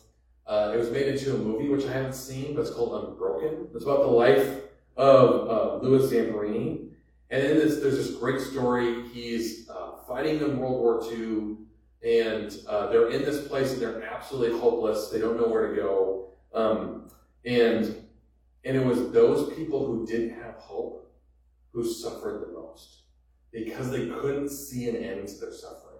Uh, 0.47 0.71
it 0.73 0.77
was 0.77 0.89
made 0.89 1.07
into 1.07 1.35
a 1.35 1.37
movie, 1.37 1.69
which 1.69 1.85
I 1.85 1.93
haven't 1.93 2.15
seen, 2.15 2.55
but 2.55 2.61
it's 2.61 2.71
called 2.71 3.05
Unbroken. 3.05 3.67
It's 3.73 3.83
about 3.83 4.01
the 4.01 4.07
life 4.07 4.61
of 4.97 5.49
uh, 5.49 5.85
Louis 5.85 6.11
Zamperini. 6.11 6.89
And 7.29 7.43
in 7.45 7.57
this, 7.57 7.79
there's 7.79 7.95
this 7.95 8.17
great 8.17 8.41
story. 8.41 9.07
He's 9.09 9.69
uh, 9.69 9.97
fighting 10.07 10.41
in 10.41 10.57
World 10.57 10.79
War 10.79 11.01
II, 11.09 11.57
and 12.03 12.57
uh, 12.67 12.87
they're 12.87 13.09
in 13.09 13.23
this 13.23 13.47
place, 13.47 13.73
and 13.73 13.81
they're 13.81 14.03
absolutely 14.03 14.59
hopeless. 14.59 15.09
They 15.09 15.19
don't 15.19 15.37
know 15.39 15.47
where 15.47 15.69
to 15.69 15.75
go. 15.75 16.29
Um, 16.53 17.09
and 17.45 17.95
and 18.63 18.77
it 18.77 18.85
was 18.85 19.11
those 19.11 19.53
people 19.53 19.85
who 19.85 20.05
didn't 20.05 20.41
have 20.41 20.55
hope 20.55 21.11
who 21.73 21.85
suffered 21.85 22.41
the 22.41 22.53
most 22.53 23.03
because 23.51 23.89
they 23.91 24.07
couldn't 24.07 24.49
see 24.49 24.89
an 24.89 24.95
end 24.95 25.27
to 25.27 25.35
their 25.39 25.51
suffering. 25.51 25.91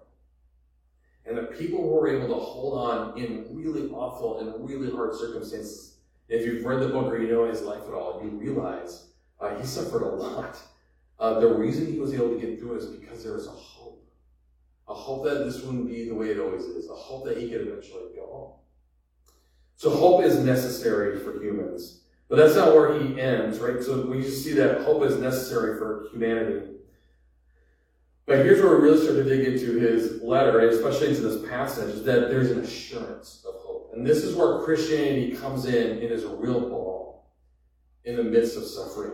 And 1.24 1.38
the 1.38 1.44
people 1.44 1.80
who 1.80 1.88
were 1.88 2.08
able 2.08 2.28
to 2.28 2.40
hold 2.40 2.78
on 2.78 3.18
in 3.18 3.46
really 3.50 3.90
awful 3.90 4.40
and 4.40 4.68
really 4.68 4.90
hard 4.90 5.14
circumstances, 5.14 5.98
if 6.28 6.44
you've 6.44 6.64
read 6.64 6.80
the 6.80 6.88
book 6.88 7.12
or 7.12 7.18
you 7.18 7.28
know 7.28 7.48
his 7.48 7.62
life 7.62 7.82
at 7.86 7.94
all, 7.94 8.20
you 8.22 8.30
realize 8.30 9.08
uh, 9.40 9.56
he 9.56 9.66
suffered 9.66 10.02
a 10.02 10.06
lot. 10.06 10.58
Uh, 11.18 11.38
the 11.38 11.46
reason 11.46 11.86
he 11.86 11.98
was 11.98 12.12
able 12.14 12.30
to 12.30 12.40
get 12.40 12.58
through 12.58 12.76
is 12.76 12.86
because 12.86 13.22
there 13.22 13.34
was 13.34 13.46
a 13.46 13.50
hope. 13.50 13.81
A 14.88 14.94
hope 14.94 15.24
that 15.24 15.44
this 15.44 15.62
wouldn't 15.62 15.86
be 15.86 16.08
the 16.08 16.14
way 16.14 16.30
it 16.30 16.38
always 16.38 16.64
is. 16.64 16.90
I 16.90 16.94
hope 16.96 17.24
that 17.26 17.38
he 17.38 17.48
could 17.48 17.62
eventually 17.62 18.14
go 18.14 18.26
home. 18.26 18.52
So 19.76 19.90
hope 19.90 20.24
is 20.24 20.38
necessary 20.38 21.18
for 21.18 21.42
humans. 21.42 22.02
But 22.28 22.36
that's 22.36 22.56
not 22.56 22.74
where 22.74 22.98
he 22.98 23.20
ends, 23.20 23.58
right? 23.58 23.82
So 23.82 24.06
we 24.06 24.22
just 24.22 24.44
see 24.44 24.52
that 24.54 24.82
hope 24.82 25.02
is 25.04 25.18
necessary 25.18 25.78
for 25.78 26.06
humanity. 26.10 26.66
But 28.26 28.38
here's 28.38 28.62
where 28.62 28.76
we 28.76 28.84
really 28.84 29.02
start 29.02 29.16
to 29.16 29.24
dig 29.24 29.46
into 29.46 29.78
his 29.78 30.22
letter, 30.22 30.60
especially 30.68 31.08
into 31.08 31.22
this 31.22 31.48
passage, 31.48 31.94
is 31.94 32.04
that 32.04 32.30
there's 32.30 32.50
an 32.50 32.60
assurance 32.60 33.44
of 33.46 33.54
hope. 33.56 33.90
And 33.92 34.06
this 34.06 34.24
is 34.24 34.34
where 34.34 34.60
Christianity 34.60 35.36
comes 35.36 35.66
in 35.66 35.98
and 35.98 36.02
is 36.02 36.24
a 36.24 36.34
real 36.34 36.60
ball 36.60 37.32
in 38.04 38.16
the 38.16 38.24
midst 38.24 38.56
of 38.56 38.64
suffering 38.64 39.12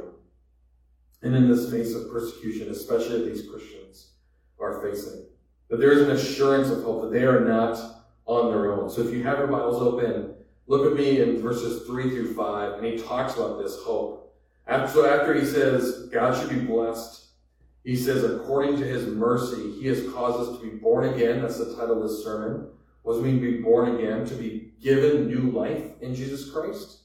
and 1.22 1.34
in 1.34 1.48
this 1.48 1.70
face 1.70 1.94
of 1.94 2.10
persecution, 2.10 2.70
especially 2.70 3.18
that 3.18 3.34
these 3.34 3.48
Christians 3.48 4.12
are 4.60 4.82
facing. 4.82 5.24
That 5.68 5.80
there 5.80 5.92
is 5.92 6.02
an 6.02 6.10
assurance 6.10 6.70
of 6.70 6.82
hope, 6.82 7.02
that 7.02 7.12
they 7.12 7.24
are 7.24 7.40
not 7.40 7.78
on 8.26 8.50
their 8.50 8.72
own. 8.72 8.90
So 8.90 9.02
if 9.02 9.12
you 9.12 9.22
have 9.22 9.38
your 9.38 9.48
Bibles 9.48 9.82
open, 9.82 10.34
look 10.66 10.90
at 10.90 10.96
me 10.96 11.20
in 11.20 11.40
verses 11.40 11.86
3 11.86 12.10
through 12.10 12.34
5, 12.34 12.72
and 12.74 12.86
he 12.86 12.98
talks 12.98 13.36
about 13.36 13.62
this 13.62 13.76
hope. 13.82 14.34
So 14.66 15.06
after 15.06 15.34
he 15.34 15.46
says, 15.46 16.08
God 16.10 16.38
should 16.38 16.50
be 16.50 16.64
blessed 16.64 17.28
he 17.88 17.96
says, 17.96 18.22
according 18.22 18.76
to 18.80 18.84
his 18.84 19.06
mercy, 19.06 19.72
he 19.80 19.86
has 19.86 20.12
caused 20.12 20.46
us 20.46 20.58
to 20.58 20.62
be 20.62 20.76
born 20.76 21.08
again. 21.08 21.40
That's 21.40 21.56
the 21.56 21.74
title 21.74 22.02
of 22.02 22.08
this 22.08 22.22
sermon. 22.22 22.68
Was 23.02 23.18
we 23.18 23.32
to 23.32 23.40
be 23.40 23.62
born 23.62 23.96
again, 23.96 24.26
to 24.26 24.34
be 24.34 24.72
given 24.78 25.26
new 25.26 25.50
life 25.52 25.92
in 26.02 26.14
Jesus 26.14 26.50
Christ, 26.50 26.98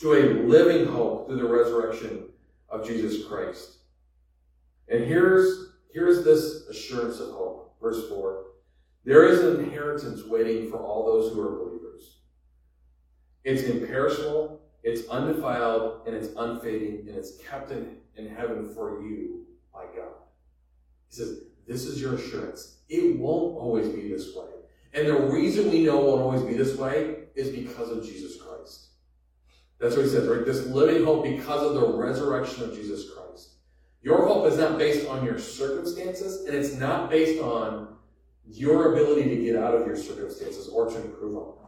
to 0.00 0.14
a 0.14 0.42
living 0.44 0.86
hope 0.86 1.28
through 1.28 1.36
the 1.36 1.46
resurrection 1.46 2.24
of 2.68 2.84
Jesus 2.84 3.28
Christ. 3.28 3.76
And 4.88 5.04
here's, 5.04 5.68
here's 5.92 6.24
this 6.24 6.66
assurance 6.66 7.20
of 7.20 7.30
hope. 7.30 7.67
Verse 7.80 8.08
4. 8.08 8.44
There 9.04 9.24
is 9.24 9.40
an 9.40 9.64
inheritance 9.64 10.24
waiting 10.24 10.70
for 10.70 10.78
all 10.78 11.06
those 11.06 11.32
who 11.32 11.40
are 11.40 11.64
believers. 11.64 12.18
It's 13.44 13.62
imperishable, 13.62 14.60
it's 14.82 15.08
undefiled, 15.08 16.02
and 16.06 16.14
it's 16.14 16.28
unfading, 16.36 17.06
and 17.08 17.16
it's 17.16 17.38
kept 17.38 17.70
in, 17.70 17.96
in 18.16 18.28
heaven 18.28 18.68
for 18.74 19.02
you 19.02 19.46
by 19.72 19.84
God. 19.96 20.12
He 21.08 21.16
says, 21.16 21.40
This 21.66 21.84
is 21.84 22.00
your 22.00 22.14
assurance. 22.14 22.80
It 22.88 23.18
won't 23.18 23.56
always 23.56 23.88
be 23.88 24.08
this 24.08 24.34
way. 24.34 24.46
And 24.94 25.08
the 25.08 25.20
reason 25.20 25.70
we 25.70 25.84
know 25.84 26.00
it 26.00 26.06
won't 26.06 26.22
always 26.22 26.42
be 26.42 26.54
this 26.54 26.76
way 26.76 27.24
is 27.34 27.50
because 27.50 27.90
of 27.90 28.04
Jesus 28.04 28.40
Christ. 28.40 28.88
That's 29.78 29.96
what 29.96 30.04
he 30.04 30.10
says, 30.10 30.26
right? 30.26 30.44
This 30.44 30.66
living 30.66 31.04
hope 31.04 31.24
because 31.24 31.62
of 31.62 31.74
the 31.74 31.86
resurrection 31.86 32.64
of 32.64 32.74
Jesus 32.74 33.10
Christ. 33.10 33.27
Your 34.02 34.26
hope 34.26 34.46
is 34.46 34.58
not 34.58 34.78
based 34.78 35.08
on 35.08 35.24
your 35.24 35.38
circumstances, 35.38 36.46
and 36.46 36.54
it's 36.54 36.74
not 36.74 37.10
based 37.10 37.40
on 37.42 37.96
your 38.46 38.92
ability 38.92 39.28
to 39.28 39.44
get 39.44 39.56
out 39.56 39.74
of 39.74 39.86
your 39.86 39.96
circumstances 39.96 40.68
or 40.68 40.88
to 40.88 40.96
improve 40.96 41.36
on 41.36 41.56
them. 41.56 41.66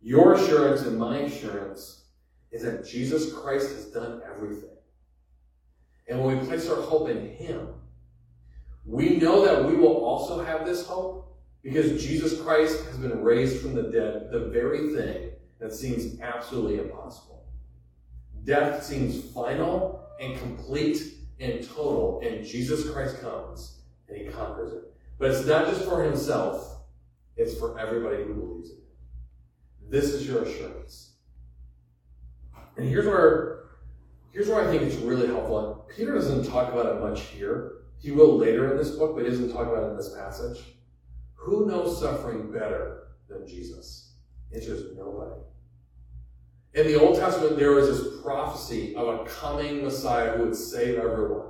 Your 0.00 0.34
assurance 0.34 0.82
and 0.82 0.98
my 0.98 1.18
assurance 1.18 2.04
is 2.50 2.62
that 2.62 2.86
Jesus 2.86 3.32
Christ 3.32 3.70
has 3.74 3.86
done 3.86 4.22
everything. 4.28 4.70
And 6.08 6.22
when 6.22 6.38
we 6.38 6.46
place 6.46 6.68
our 6.68 6.80
hope 6.80 7.08
in 7.08 7.28
Him, 7.28 7.68
we 8.84 9.16
know 9.16 9.44
that 9.44 9.64
we 9.64 9.76
will 9.76 10.04
also 10.04 10.42
have 10.44 10.66
this 10.66 10.86
hope 10.86 11.36
because 11.62 12.04
Jesus 12.04 12.40
Christ 12.42 12.84
has 12.84 12.98
been 12.98 13.22
raised 13.22 13.62
from 13.62 13.74
the 13.74 13.84
dead, 13.84 14.28
the 14.30 14.50
very 14.52 14.94
thing 14.94 15.30
that 15.58 15.72
seems 15.72 16.20
absolutely 16.20 16.78
impossible. 16.78 17.46
Death 18.44 18.84
seems 18.84 19.24
final 19.32 20.04
and 20.20 20.38
complete 20.38 21.14
and 21.40 21.66
total, 21.68 22.20
and 22.24 22.44
Jesus 22.44 22.90
Christ 22.90 23.20
comes 23.20 23.80
and 24.08 24.16
He 24.16 24.24
conquers 24.26 24.72
it. 24.72 24.82
But 25.18 25.30
it's 25.30 25.46
not 25.46 25.66
just 25.68 25.84
for 25.84 26.02
Himself, 26.02 26.78
it's 27.36 27.58
for 27.58 27.78
everybody 27.78 28.22
who 28.22 28.34
believes 28.34 28.70
it. 28.70 28.78
This 29.90 30.06
is 30.12 30.26
your 30.26 30.42
assurance. 30.42 31.12
And 32.76 32.88
here's 32.88 33.06
where 33.06 33.54
Here's 34.34 34.48
where 34.48 34.66
I 34.66 34.68
think 34.68 34.82
it's 34.82 34.96
really 34.96 35.28
helpful. 35.28 35.88
Peter 35.96 36.12
doesn't 36.12 36.50
talk 36.50 36.72
about 36.72 36.86
it 36.86 37.00
much 37.00 37.20
here. 37.20 37.84
He 38.00 38.10
will 38.10 38.36
later 38.36 38.72
in 38.72 38.76
this 38.76 38.90
book, 38.90 39.14
but 39.14 39.24
he 39.24 39.30
doesn't 39.30 39.52
talk 39.52 39.68
about 39.68 39.84
it 39.84 39.90
in 39.90 39.96
this 39.96 40.12
passage. 40.12 40.58
Who 41.36 41.66
knows 41.66 42.00
suffering 42.00 42.50
better 42.50 43.10
than 43.28 43.46
Jesus? 43.46 44.14
It's 44.50 44.66
just 44.66 44.86
nobody. 44.96 45.40
In 46.74 46.88
the 46.88 47.00
Old 47.00 47.16
Testament, 47.16 47.56
there 47.56 47.70
was 47.70 47.86
this 47.86 48.20
prophecy 48.20 48.96
of 48.96 49.06
a 49.06 49.24
coming 49.26 49.84
Messiah 49.84 50.36
who 50.36 50.46
would 50.46 50.56
save 50.56 50.98
everyone. 50.98 51.46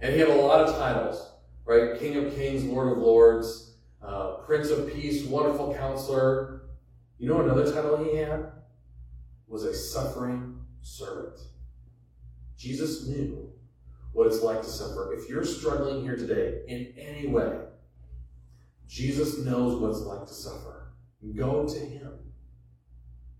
And 0.00 0.12
he 0.12 0.20
had 0.20 0.28
a 0.28 0.34
lot 0.34 0.60
of 0.60 0.76
titles, 0.76 1.32
right? 1.64 1.98
King 1.98 2.24
of 2.24 2.34
Kings, 2.36 2.62
Lord 2.62 2.92
of 2.92 2.98
Lords, 2.98 3.74
uh, 4.00 4.36
Prince 4.46 4.70
of 4.70 4.92
Peace, 4.92 5.24
Wonderful 5.24 5.74
Counselor. 5.74 6.62
You 7.18 7.28
know 7.28 7.40
another 7.40 7.72
title 7.72 8.04
he 8.04 8.18
had? 8.18 8.52
Was 9.48 9.64
a 9.64 9.74
suffering 9.74 10.60
servant. 10.80 11.40
Jesus 12.56 13.08
knew 13.08 13.50
what 14.12 14.28
it's 14.28 14.42
like 14.42 14.62
to 14.62 14.68
suffer. 14.68 15.12
If 15.12 15.28
you're 15.28 15.44
struggling 15.44 16.02
here 16.02 16.16
today 16.16 16.62
in 16.68 16.94
any 16.96 17.26
way, 17.26 17.58
Jesus 18.86 19.38
knows 19.38 19.80
what 19.80 19.90
it's 19.90 20.00
like 20.00 20.26
to 20.26 20.34
suffer. 20.34 20.92
Go 21.34 21.66
to 21.66 21.78
him 21.80 22.12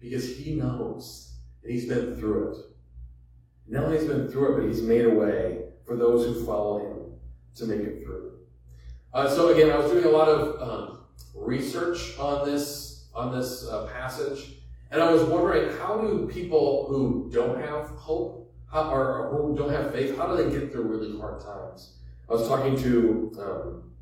because 0.00 0.36
he 0.36 0.54
knows 0.54 1.27
he's 1.68 1.86
been 1.86 2.16
through 2.16 2.52
it. 2.52 2.56
Not 3.68 3.84
only 3.84 3.98
has 3.98 4.06
been 4.06 4.28
through 4.28 4.52
it, 4.52 4.60
but 4.60 4.68
he's 4.68 4.82
made 4.82 5.04
a 5.04 5.10
way 5.10 5.64
for 5.86 5.96
those 5.96 6.24
who 6.24 6.44
follow 6.44 6.78
him 6.78 7.12
to 7.56 7.66
make 7.66 7.80
it 7.80 8.02
through. 8.02 8.32
Uh, 9.12 9.28
so 9.28 9.48
again, 9.48 9.70
I 9.70 9.78
was 9.78 9.90
doing 9.90 10.04
a 10.04 10.10
lot 10.10 10.28
of 10.28 10.62
um, 10.62 10.98
research 11.34 12.18
on 12.18 12.46
this 12.46 13.08
on 13.14 13.36
this 13.36 13.66
uh, 13.66 13.86
passage, 13.86 14.60
and 14.90 15.02
I 15.02 15.10
was 15.10 15.22
wondering 15.24 15.76
how 15.78 15.98
do 15.98 16.28
people 16.32 16.86
who 16.88 17.28
don't 17.32 17.60
have 17.60 17.88
hope 17.88 18.38
how, 18.70 18.90
or, 18.90 19.28
who 19.30 19.56
don't 19.56 19.70
have 19.70 19.92
faith, 19.92 20.16
how 20.16 20.26
do 20.26 20.42
they 20.42 20.50
get 20.50 20.72
through 20.72 20.84
really 20.84 21.18
hard 21.18 21.40
times? 21.40 21.94
I 22.28 22.32
was 22.32 22.46
talking 22.46 22.76
to 22.82 23.32
um, 23.40 23.92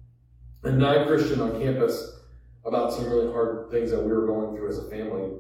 a 0.65 0.73
non-Christian 0.73 1.41
on 1.41 1.61
campus 1.61 2.21
about 2.65 2.93
some 2.93 3.09
really 3.09 3.31
hard 3.31 3.71
things 3.71 3.91
that 3.93 4.03
we 4.03 4.13
were 4.13 4.27
going 4.27 4.57
through 4.57 4.69
as 4.69 4.79
a 4.79 4.91
family. 4.91 5.31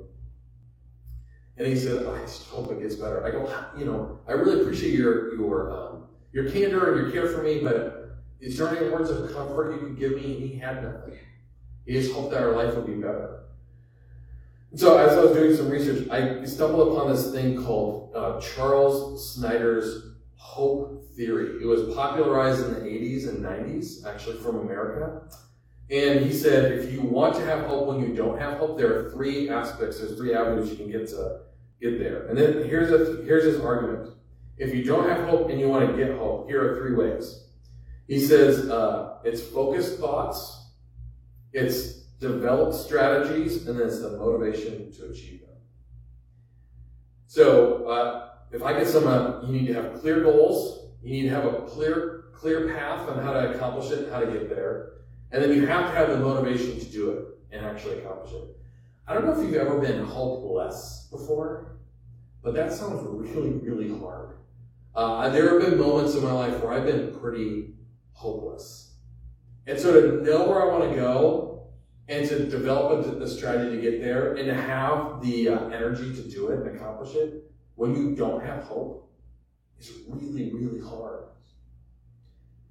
And 1.59 1.67
he 1.67 1.77
said, 1.77 2.07
I 2.07 2.21
just 2.21 2.49
hope 2.49 2.71
it 2.71 2.81
gets 2.81 2.97
better. 2.97 3.25
I 3.25 3.31
go, 3.31 3.51
you 3.79 3.87
know, 3.87 4.19
I 4.29 4.33
really 4.33 4.61
appreciate 4.61 4.95
your 4.95 5.35
your 5.37 5.73
um, 5.73 6.05
your 6.33 6.51
candor 6.51 6.93
and 6.93 7.01
your 7.01 7.11
care 7.11 7.33
for 7.33 7.43
me, 7.43 7.61
but 7.61 8.19
is 8.41 8.59
there 8.59 8.69
any 8.69 8.89
words 8.91 9.11
of 9.11 9.33
comfort 9.33 9.73
you 9.73 9.79
can 9.79 9.95
give 9.95 10.13
me? 10.13 10.35
And 10.35 10.51
he 10.51 10.59
had 10.59 10.83
nothing. 10.83 11.19
He 11.87 11.95
just 11.95 12.13
hoped 12.13 12.33
that 12.33 12.43
our 12.43 12.53
life 12.53 12.75
would 12.75 12.87
be 12.87 12.95
better. 12.95 13.45
So 14.75 14.99
as 14.99 15.17
I 15.17 15.21
was 15.23 15.33
doing 15.33 15.57
some 15.57 15.71
research, 15.71 16.09
I 16.11 16.45
stumbled 16.45 16.93
upon 16.93 17.11
this 17.11 17.33
thing 17.33 17.65
called 17.65 18.13
uh, 18.15 18.41
Charles 18.41 19.35
Snyder's 19.35 20.03
hope 20.35 21.07
theory. 21.15 21.63
It 21.63 21.67
was 21.67 21.95
popularized 21.95 22.65
in 22.67 22.75
the 22.75 22.81
80s 22.81 23.29
and 23.29 23.43
90s, 23.43 24.05
actually 24.05 24.37
from 24.39 24.57
America. 24.59 25.23
And 25.89 26.25
he 26.25 26.33
said, 26.33 26.73
if 26.73 26.93
you 26.93 27.01
want 27.01 27.37
to 27.37 27.45
have 27.45 27.67
hope 27.67 27.87
when 27.87 28.01
you 28.01 28.15
don't 28.15 28.39
have 28.39 28.59
hope, 28.59 28.77
there 28.77 28.93
are 28.93 29.11
three 29.11 29.49
aspects, 29.49 29.99
there's 29.99 30.17
three 30.17 30.35
avenues 30.35 30.71
you 30.71 30.77
can 30.77 30.91
get 30.91 31.09
to 31.09 31.41
get 31.81 31.99
there. 31.99 32.27
And 32.27 32.37
then 32.37 32.65
here's 32.65 32.91
a, 32.91 33.23
here's 33.23 33.45
his 33.45 33.61
argument. 33.61 34.11
If 34.59 34.75
you 34.75 34.83
don't 34.85 35.09
have 35.09 35.29
hope 35.29 35.49
and 35.51 35.61
you 35.61 35.69
want 35.69 35.89
to 35.89 35.97
get 35.97 36.17
hope, 36.17 36.49
here 36.49 36.73
are 36.73 36.77
three 36.77 36.95
ways. 36.95 37.45
He 38.09 38.19
says 38.19 38.69
uh, 38.69 39.19
it's 39.25 39.43
focused 39.43 39.99
thoughts, 39.99 40.71
it's 41.53 41.93
developed 42.21 42.75
strategies, 42.75 43.67
and 43.67 43.79
then 43.79 43.87
it's 43.87 44.01
the 44.01 44.17
motivation 44.17 44.91
to 44.93 45.11
achieve 45.11 45.41
them. 45.41 45.57
So 47.27 47.87
uh, 47.87 48.31
if 48.51 48.63
I 48.63 48.73
get 48.73 48.89
some, 48.89 49.07
uh, 49.07 49.43
you 49.43 49.53
need 49.53 49.67
to 49.67 49.75
have 49.75 50.01
clear 50.01 50.23
goals. 50.23 50.89
You 51.03 51.11
need 51.11 51.29
to 51.29 51.35
have 51.35 51.45
a 51.45 51.61
clear, 51.63 52.25
clear 52.33 52.69
path 52.69 53.09
on 53.09 53.23
how 53.23 53.33
to 53.33 53.55
accomplish 53.55 53.91
it, 53.93 54.11
how 54.11 54.21
to 54.21 54.27
get 54.27 54.49
there, 54.49 54.93
and 55.33 55.43
then 55.43 55.53
you 55.53 55.67
have 55.67 55.91
to 55.91 55.97
have 55.97 56.11
the 56.11 56.19
motivation 56.19 56.79
to 56.79 56.87
do 56.87 57.11
it 57.11 57.25
and 57.51 57.65
actually 57.65 57.99
accomplish 57.99 58.33
it. 58.33 58.57
I 59.07 59.15
don't 59.15 59.25
know 59.25 59.33
if 59.33 59.39
you've 59.39 59.55
ever 59.55 59.79
been 59.81 60.05
hopeless 60.05 61.09
before, 61.11 61.77
but 62.43 62.55
that 62.55 62.73
sounds 62.73 63.07
really, 63.07 63.51
really 63.51 63.99
hard. 63.99 64.37
Uh, 64.95 65.29
there 65.29 65.51
have 65.51 65.71
been 65.71 65.79
moments 65.79 66.15
in 66.15 66.25
my 66.25 66.33
life 66.33 66.63
where 66.63 66.73
I've 66.73 66.87
been 66.87 67.15
pretty 67.19 67.75
hopeless. 68.13 68.95
And 69.67 69.79
so 69.79 69.93
to 69.93 70.23
know 70.23 70.49
where 70.49 70.63
I 70.63 70.77
want 70.77 70.91
to 70.91 70.97
go 70.97 71.69
and 72.09 72.29
to 72.29 72.47
develop 72.47 73.21
a, 73.21 73.29
strategy 73.29 73.77
to 73.77 73.83
get 73.83 74.01
there 74.01 74.35
and 74.35 74.47
to 74.47 74.55
have 74.55 75.21
the 75.23 75.49
uh, 75.49 75.69
energy 75.69 76.15
to 76.15 76.23
do 76.29 76.49
it 76.49 76.61
and 76.61 76.77
accomplish 76.77 77.15
it 77.15 77.51
when 77.75 77.95
you 77.95 78.15
don't 78.15 78.45
have 78.45 78.63
hope 78.65 79.11
is 79.79 79.93
really, 80.09 80.53
really 80.53 80.81
hard. 80.81 81.25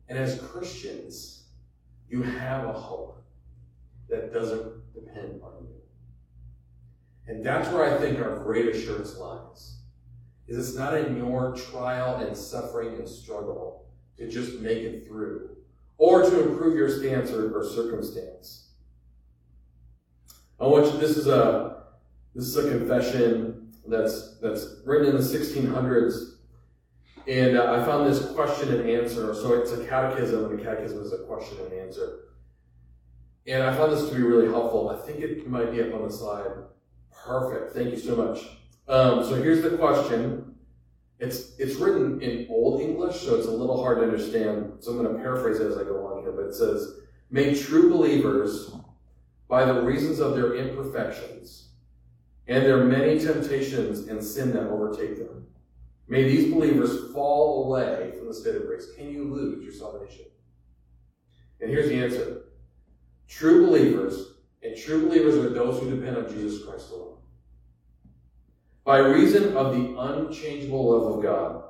And 0.08 0.18
as 0.18 0.40
Christians, 0.40 1.45
you 2.10 2.22
have 2.22 2.66
a 2.66 2.74
hope 2.74 3.24
that 4.10 4.34
doesn't 4.34 4.94
depend 4.94 5.42
on 5.42 5.54
you. 5.62 5.76
And 7.28 7.46
that's 7.46 7.70
where 7.70 7.84
I 7.84 7.98
think 8.00 8.20
our 8.20 8.38
great 8.44 8.68
assurance 8.76 9.18
lies. 9.18 9.78
Is 10.48 10.58
it's 10.58 10.78
not 10.78 10.96
in 10.96 11.18
your 11.18 11.56
trial 11.56 12.18
and 12.18 12.38
suffering 12.38 13.00
and 13.00 13.10
struggle 13.10 13.88
to 14.18 14.30
just 14.30 14.60
make 14.60 14.78
it 14.78 15.08
through 15.08 15.50
or 15.98 16.22
to 16.22 16.50
improve 16.50 16.76
your 16.76 16.90
stance 16.90 17.32
or, 17.32 17.58
or 17.58 17.64
circumstance. 17.64 18.70
I 20.60 20.68
want 20.68 20.94
you, 20.94 21.00
this 21.00 21.18
is 21.18 21.28
a 21.28 21.84
this 22.34 22.46
is 22.46 22.58
a 22.58 22.70
confession 22.70 23.74
that's 23.88 24.38
that's 24.40 24.82
written 24.86 25.08
in 25.08 25.16
the 25.16 25.22
1600s 25.22 26.35
and 27.27 27.58
uh, 27.58 27.74
I 27.74 27.84
found 27.84 28.05
this 28.05 28.32
question 28.32 28.74
and 28.74 28.89
answer. 28.89 29.34
So 29.34 29.53
it's 29.53 29.72
a 29.72 29.86
catechism, 29.86 30.46
and 30.46 30.60
a 30.60 30.63
catechism 30.63 31.01
is 31.01 31.13
a 31.13 31.20
question 31.20 31.58
and 31.65 31.74
answer. 31.74 32.20
And 33.48 33.63
I 33.63 33.75
found 33.75 33.91
this 33.91 34.10
to 34.10 34.15
be 34.15 34.22
really 34.22 34.48
helpful. 34.48 34.89
I 34.89 34.98
think 35.05 35.20
it 35.20 35.48
might 35.48 35.72
be 35.72 35.82
up 35.82 35.94
on 35.94 36.03
the 36.03 36.12
slide. 36.12 36.51
Perfect. 37.12 37.74
Thank 37.74 37.91
you 37.91 37.98
so 37.98 38.15
much. 38.15 38.46
Um, 38.88 39.24
so 39.24 39.36
here's 39.36 39.63
the 39.63 39.77
question. 39.77 40.55
It's 41.20 41.58
it's 41.58 41.75
written 41.75 42.22
in 42.22 42.48
Old 42.50 42.82
English, 42.82 43.22
so 43.22 43.36
it's 43.36 43.48
a 43.48 43.51
little 43.51 43.82
hard 43.82 44.00
to 44.00 44.03
understand. 44.03 44.74
So 44.79 44.91
I'm 44.91 45.01
going 45.01 45.15
to 45.15 45.22
paraphrase 45.22 45.60
it 45.60 45.72
as 45.72 45.77
I 45.77 45.84
go 45.84 46.05
on 46.05 46.22
here. 46.22 46.32
But 46.32 46.46
it 46.46 46.53
says, 46.53 47.00
"May 47.32 47.55
true 47.55 47.89
believers, 47.89 48.72
by 49.48 49.65
the 49.65 49.82
reasons 49.82 50.20
of 50.20 50.36
their 50.36 50.55
imperfections 50.55 51.70
and 52.48 52.63
their 52.63 52.84
many 52.84 53.17
temptations 53.17 54.08
and 54.08 54.24
sin 54.24 54.51
that 54.53 54.67
overtake 54.67 55.17
them." 55.17 55.48
May 56.08 56.24
these 56.24 56.54
believers 56.54 57.12
fall 57.14 57.66
away 57.66 58.14
from 58.18 58.28
the 58.28 58.34
state 58.34 58.56
of 58.56 58.68
grace. 58.68 58.88
Can 58.96 59.12
you 59.12 59.24
lose 59.24 59.64
your 59.64 59.74
salvation? 59.74 60.26
And 61.62 61.70
here's 61.70 61.89
the 61.89 61.96
answer 61.96 62.44
true 63.28 63.65
believers, 63.65 64.36
and 64.62 64.78
true 64.78 65.08
believers 65.08 65.36
are 65.36 65.50
those 65.50 65.82
who 65.82 65.89
depend 65.89 66.18
on 66.18 66.32
Jesus 66.32 66.63
Christ 66.63 66.91
alone. 66.91 67.18
By 68.84 69.00
reason 69.00 69.58
of 69.58 69.74
the 69.74 70.00
unchangeable 70.00 70.91
love 70.91 71.18
of 71.18 71.24
God 71.24 71.63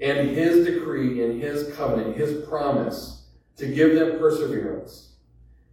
and 0.00 0.30
his 0.30 0.64
decree 0.64 1.24
and 1.24 1.42
his 1.42 1.74
covenant, 1.74 2.16
his 2.16 2.46
promise 2.46 3.28
to 3.56 3.66
give 3.66 3.94
them 3.94 4.18
perseverance, 4.18 5.14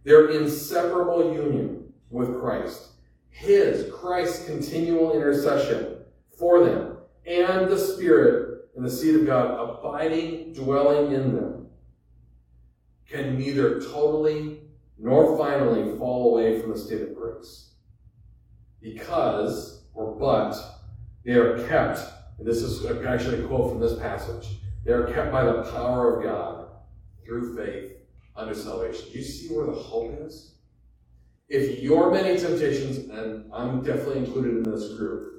their 0.02 0.30
inseparable 0.30 1.34
union 1.34 1.92
with 2.10 2.40
Christ, 2.40 2.88
his, 3.30 3.92
Christ's 3.92 4.46
continual 4.46 5.14
intercession 5.14 5.98
for 6.36 6.64
them, 6.64 6.93
and 7.26 7.68
the 7.68 7.78
Spirit 7.78 8.68
and 8.76 8.84
the 8.84 8.90
seed 8.90 9.14
of 9.16 9.26
God 9.26 9.78
abiding, 9.78 10.52
dwelling 10.52 11.12
in 11.12 11.34
them, 11.34 11.66
can 13.08 13.38
neither 13.38 13.80
totally 13.80 14.60
nor 14.98 15.36
finally 15.38 15.96
fall 15.98 16.32
away 16.32 16.60
from 16.60 16.72
the 16.72 16.78
state 16.78 17.02
of 17.02 17.14
grace. 17.14 17.72
Because, 18.80 19.84
or 19.94 20.14
but, 20.18 20.56
they 21.24 21.32
are 21.32 21.66
kept, 21.66 22.00
and 22.38 22.46
this 22.46 22.62
is 22.62 22.84
actually 22.84 23.42
a 23.42 23.46
quote 23.46 23.70
from 23.70 23.80
this 23.80 23.98
passage, 23.98 24.58
they 24.84 24.92
are 24.92 25.12
kept 25.12 25.32
by 25.32 25.44
the 25.44 25.62
power 25.72 26.16
of 26.16 26.24
God 26.24 26.68
through 27.24 27.56
faith 27.56 27.92
unto 28.36 28.54
salvation. 28.54 29.06
Do 29.12 29.18
you 29.18 29.24
see 29.24 29.54
where 29.54 29.66
the 29.66 29.72
hope 29.72 30.18
is? 30.20 30.54
If 31.48 31.82
your 31.82 32.10
many 32.10 32.38
temptations, 32.38 33.08
and 33.10 33.50
I'm 33.52 33.82
definitely 33.82 34.18
included 34.18 34.56
in 34.56 34.62
this 34.62 34.94
group, 34.94 35.33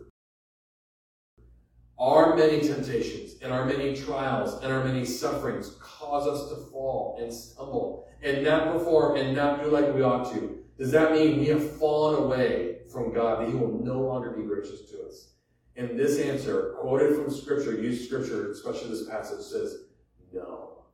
our 1.97 2.35
many 2.35 2.61
temptations 2.61 3.35
and 3.41 3.53
our 3.53 3.65
many 3.65 3.95
trials 3.95 4.61
and 4.61 4.71
our 4.71 4.83
many 4.83 5.05
sufferings 5.05 5.77
cause 5.81 6.27
us 6.27 6.49
to 6.49 6.71
fall 6.71 7.17
and 7.21 7.31
stumble 7.31 8.07
and 8.21 8.43
not 8.43 8.71
perform 8.71 9.17
and 9.17 9.35
not 9.35 9.63
do 9.63 9.69
like 9.69 9.93
we 9.93 10.01
ought 10.01 10.31
to. 10.33 10.59
Does 10.77 10.91
that 10.91 11.13
mean 11.13 11.39
we 11.39 11.47
have 11.47 11.77
fallen 11.77 12.23
away 12.23 12.79
from 12.91 13.13
God, 13.13 13.41
that 13.41 13.49
He 13.49 13.55
will 13.55 13.81
no 13.83 14.01
longer 14.01 14.31
be 14.31 14.43
gracious 14.43 14.89
to 14.91 15.05
us? 15.07 15.29
And 15.77 15.97
this 15.97 16.19
answer, 16.19 16.75
quoted 16.79 17.15
from 17.15 17.31
Scripture, 17.31 17.81
used 17.81 18.05
Scripture, 18.05 18.51
especially 18.51 18.89
this 18.89 19.07
passage, 19.07 19.41
says 19.41 19.85
no. 20.33 20.85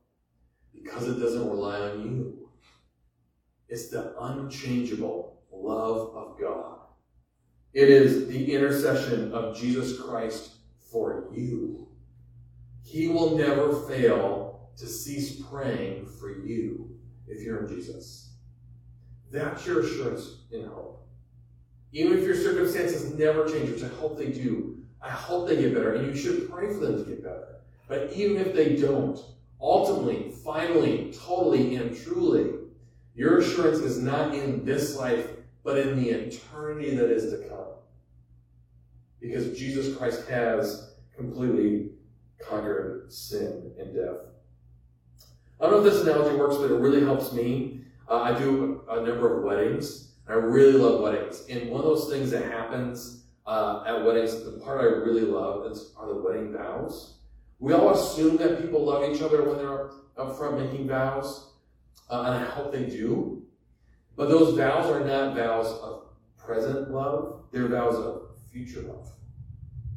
Because 0.72 1.08
it 1.08 1.20
doesn't 1.20 1.48
rely 1.48 1.80
on 1.80 2.02
you. 2.02 2.48
It's 3.68 3.88
the 3.88 4.14
unchangeable 4.20 5.42
love 5.52 6.14
of 6.14 6.38
God. 6.40 6.78
It 7.72 7.88
is 7.88 8.28
the 8.28 8.54
intercession 8.54 9.32
of 9.32 9.56
Jesus 9.56 10.00
Christ 10.00 10.50
for 10.92 11.24
you. 11.32 11.88
He 12.84 13.08
will 13.08 13.36
never 13.36 13.72
fail 13.88 14.70
to 14.76 14.86
cease 14.86 15.40
praying 15.50 16.06
for 16.06 16.30
you 16.30 16.90
if 17.26 17.42
you're 17.42 17.64
in 17.64 17.68
Jesus. 17.68 18.34
That's 19.30 19.66
your 19.66 19.80
assurance 19.80 20.42
in 20.50 20.66
hope. 20.66 21.06
Even 21.92 22.18
if 22.18 22.24
your 22.24 22.36
circumstances 22.36 23.14
never 23.14 23.48
change, 23.48 23.70
which 23.70 23.82
I 23.82 23.88
hope 23.88 24.18
they 24.18 24.30
do, 24.30 24.78
I 25.00 25.10
hope 25.10 25.48
they 25.48 25.56
get 25.56 25.74
better, 25.74 25.94
and 25.94 26.06
you 26.06 26.14
should 26.14 26.50
pray 26.50 26.68
for 26.68 26.80
them 26.80 27.02
to 27.02 27.10
get 27.10 27.22
better. 27.22 27.56
But 27.88 28.12
even 28.12 28.36
if 28.36 28.54
they 28.54 28.76
don't, 28.76 29.18
ultimately, 29.60 30.30
finally, 30.44 31.12
totally, 31.26 31.76
and 31.76 31.96
truly, 31.96 32.50
your 33.14 33.38
assurance 33.38 33.78
is 33.78 34.02
not 34.02 34.34
in 34.34 34.64
this 34.64 34.96
life, 34.96 35.28
but 35.64 35.78
in 35.78 36.02
the 36.02 36.10
eternity 36.10 36.94
that 36.94 37.10
is 37.10 37.30
to 37.30 37.48
come 37.48 37.62
because 39.22 39.56
Jesus 39.56 39.96
Christ 39.96 40.28
has 40.28 40.94
completely 41.16 41.90
conquered 42.44 43.10
sin 43.10 43.72
and 43.78 43.94
death. 43.94 44.16
I 45.60 45.66
don't 45.66 45.70
know 45.80 45.86
if 45.86 45.92
this 45.92 46.02
analogy 46.02 46.36
works, 46.36 46.56
but 46.56 46.72
it 46.72 46.74
really 46.74 47.04
helps 47.04 47.32
me. 47.32 47.84
Uh, 48.10 48.20
I 48.20 48.36
do 48.36 48.82
a, 48.88 49.00
a, 49.00 49.06
number 49.06 49.38
of 49.38 49.44
weddings. 49.44 50.14
I 50.28 50.32
really 50.32 50.72
love 50.72 51.00
weddings. 51.00 51.44
And 51.48 51.70
one 51.70 51.80
of 51.80 51.86
those 51.86 52.10
things 52.10 52.32
that 52.32 52.44
happens 52.46 53.26
uh, 53.46 53.84
at 53.86 54.04
weddings, 54.04 54.42
the 54.42 54.52
part 54.52 54.80
I 54.80 54.84
really 54.84 55.22
love 55.22 55.70
is, 55.70 55.92
are 55.96 56.08
the 56.08 56.16
wedding 56.16 56.52
vows. 56.52 57.18
We 57.60 57.72
all 57.74 57.94
assume 57.94 58.38
that 58.38 58.60
people 58.60 58.84
love 58.84 59.08
each 59.08 59.22
other 59.22 59.48
when 59.48 59.58
they're 59.58 59.90
up 60.18 60.36
front 60.36 60.58
making 60.58 60.88
vows, 60.88 61.52
uh, 62.10 62.22
and 62.22 62.34
I 62.34 62.44
hope 62.44 62.72
they 62.72 62.86
do. 62.86 63.44
But 64.16 64.28
those 64.28 64.56
vows 64.56 64.90
are 64.90 65.04
not 65.04 65.36
vows 65.36 65.68
of 65.80 66.06
present 66.36 66.90
love, 66.90 67.44
they're 67.52 67.68
vows 67.68 67.94
of 67.94 68.31
future 68.52 68.82
love. 68.82 69.10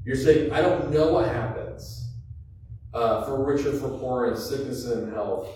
You're 0.06 0.16
saying, 0.16 0.52
I 0.52 0.62
don't 0.62 0.92
know 0.92 1.12
what 1.12 1.28
happens 1.28 2.14
uh, 2.94 3.26
for 3.26 3.44
richer, 3.44 3.74
for 3.74 3.90
poor, 3.90 4.28
in 4.28 4.38
sickness 4.38 4.86
and 4.86 5.12
health, 5.12 5.50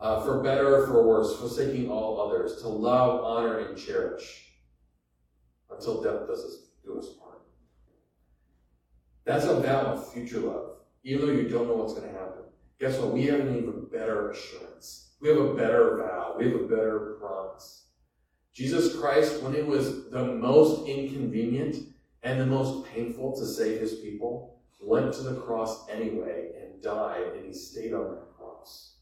uh, 0.00 0.24
for 0.24 0.42
better 0.42 0.76
or 0.76 0.86
for 0.86 1.06
worse, 1.06 1.38
forsaking 1.38 1.90
all 1.90 2.20
others, 2.20 2.62
to 2.62 2.68
love, 2.68 3.24
honor, 3.24 3.58
and 3.58 3.76
cherish 3.76 4.52
until 5.70 6.02
death 6.02 6.26
does 6.26 6.44
us 6.44 6.56
do 6.84 6.98
us 6.98 7.08
part. 7.20 7.42
That's 9.24 9.44
a 9.46 9.60
vow 9.60 9.92
of 9.92 10.12
future 10.12 10.38
love, 10.38 10.76
even 11.04 11.26
though 11.26 11.32
you 11.32 11.48
don't 11.48 11.66
know 11.66 11.74
what's 11.74 11.94
going 11.94 12.08
to 12.08 12.18
happen. 12.18 12.44
Guess 12.78 12.98
what? 12.98 13.12
We 13.12 13.24
have 13.26 13.40
an 13.40 13.56
even 13.56 13.86
better 13.90 14.30
assurance. 14.30 15.14
We 15.20 15.28
have 15.28 15.38
a 15.38 15.54
better 15.54 15.96
vow. 15.96 16.36
We 16.38 16.50
have 16.50 16.60
a 16.60 16.64
better 16.64 17.16
promise. 17.20 17.86
Jesus 18.52 18.96
Christ, 18.96 19.42
when 19.42 19.54
it 19.54 19.66
was 19.66 20.08
the 20.10 20.24
most 20.24 20.86
inconvenient 20.86 21.76
and 22.26 22.40
the 22.40 22.46
most 22.46 22.84
painful 22.92 23.36
to 23.36 23.46
save 23.46 23.80
his 23.80 23.94
people, 24.00 24.58
went 24.80 25.12
to 25.14 25.22
the 25.22 25.40
cross 25.40 25.88
anyway 25.88 26.50
and 26.60 26.82
died, 26.82 27.22
and 27.36 27.46
he 27.46 27.52
stayed 27.52 27.94
on 27.94 28.10
that 28.10 28.36
cross. 28.36 28.96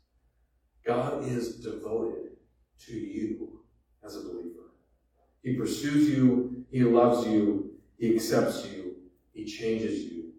God 0.86 1.26
is 1.26 1.56
devoted 1.56 2.36
to 2.86 2.92
you 2.92 3.60
as 4.04 4.16
a 4.16 4.20
believer. 4.20 4.74
He 5.42 5.56
pursues 5.56 6.10
you, 6.10 6.66
he 6.70 6.84
loves 6.84 7.26
you, 7.26 7.70
he 7.96 8.14
accepts 8.14 8.66
you, 8.66 8.96
he 9.32 9.46
changes 9.46 10.04
you, 10.04 10.32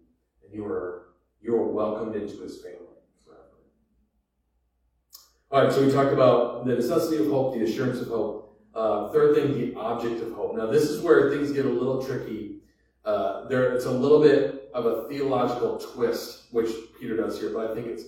and 0.44 0.54
you 0.54 0.64
are 0.64 1.08
you 1.40 1.56
are 1.56 1.66
welcomed 1.66 2.14
into 2.14 2.40
his 2.40 2.62
family 2.62 2.98
forever. 3.24 3.58
All 5.50 5.64
right, 5.64 5.72
so 5.72 5.84
we 5.84 5.92
talked 5.92 6.12
about 6.12 6.66
the 6.66 6.74
necessity 6.74 7.22
of 7.22 7.30
hope, 7.30 7.54
the 7.54 7.64
assurance 7.64 8.00
of 8.00 8.08
hope. 8.08 8.60
Uh, 8.74 9.10
third 9.10 9.34
thing, 9.34 9.54
the 9.54 9.78
object 9.78 10.22
of 10.22 10.32
hope. 10.32 10.56
Now, 10.56 10.66
this 10.66 10.84
is 10.84 11.02
where 11.02 11.30
things 11.30 11.52
get 11.52 11.66
a 11.66 11.70
little 11.70 12.04
tricky. 12.04 12.55
Uh, 13.06 13.46
there, 13.46 13.72
it's 13.72 13.84
a 13.84 13.90
little 13.90 14.20
bit 14.20 14.68
of 14.74 14.84
a 14.84 15.08
theological 15.08 15.78
twist, 15.78 16.46
which 16.50 16.70
Peter 16.98 17.16
does 17.16 17.38
here, 17.38 17.50
but 17.50 17.70
I 17.70 17.74
think 17.74 17.86
it's 17.86 18.02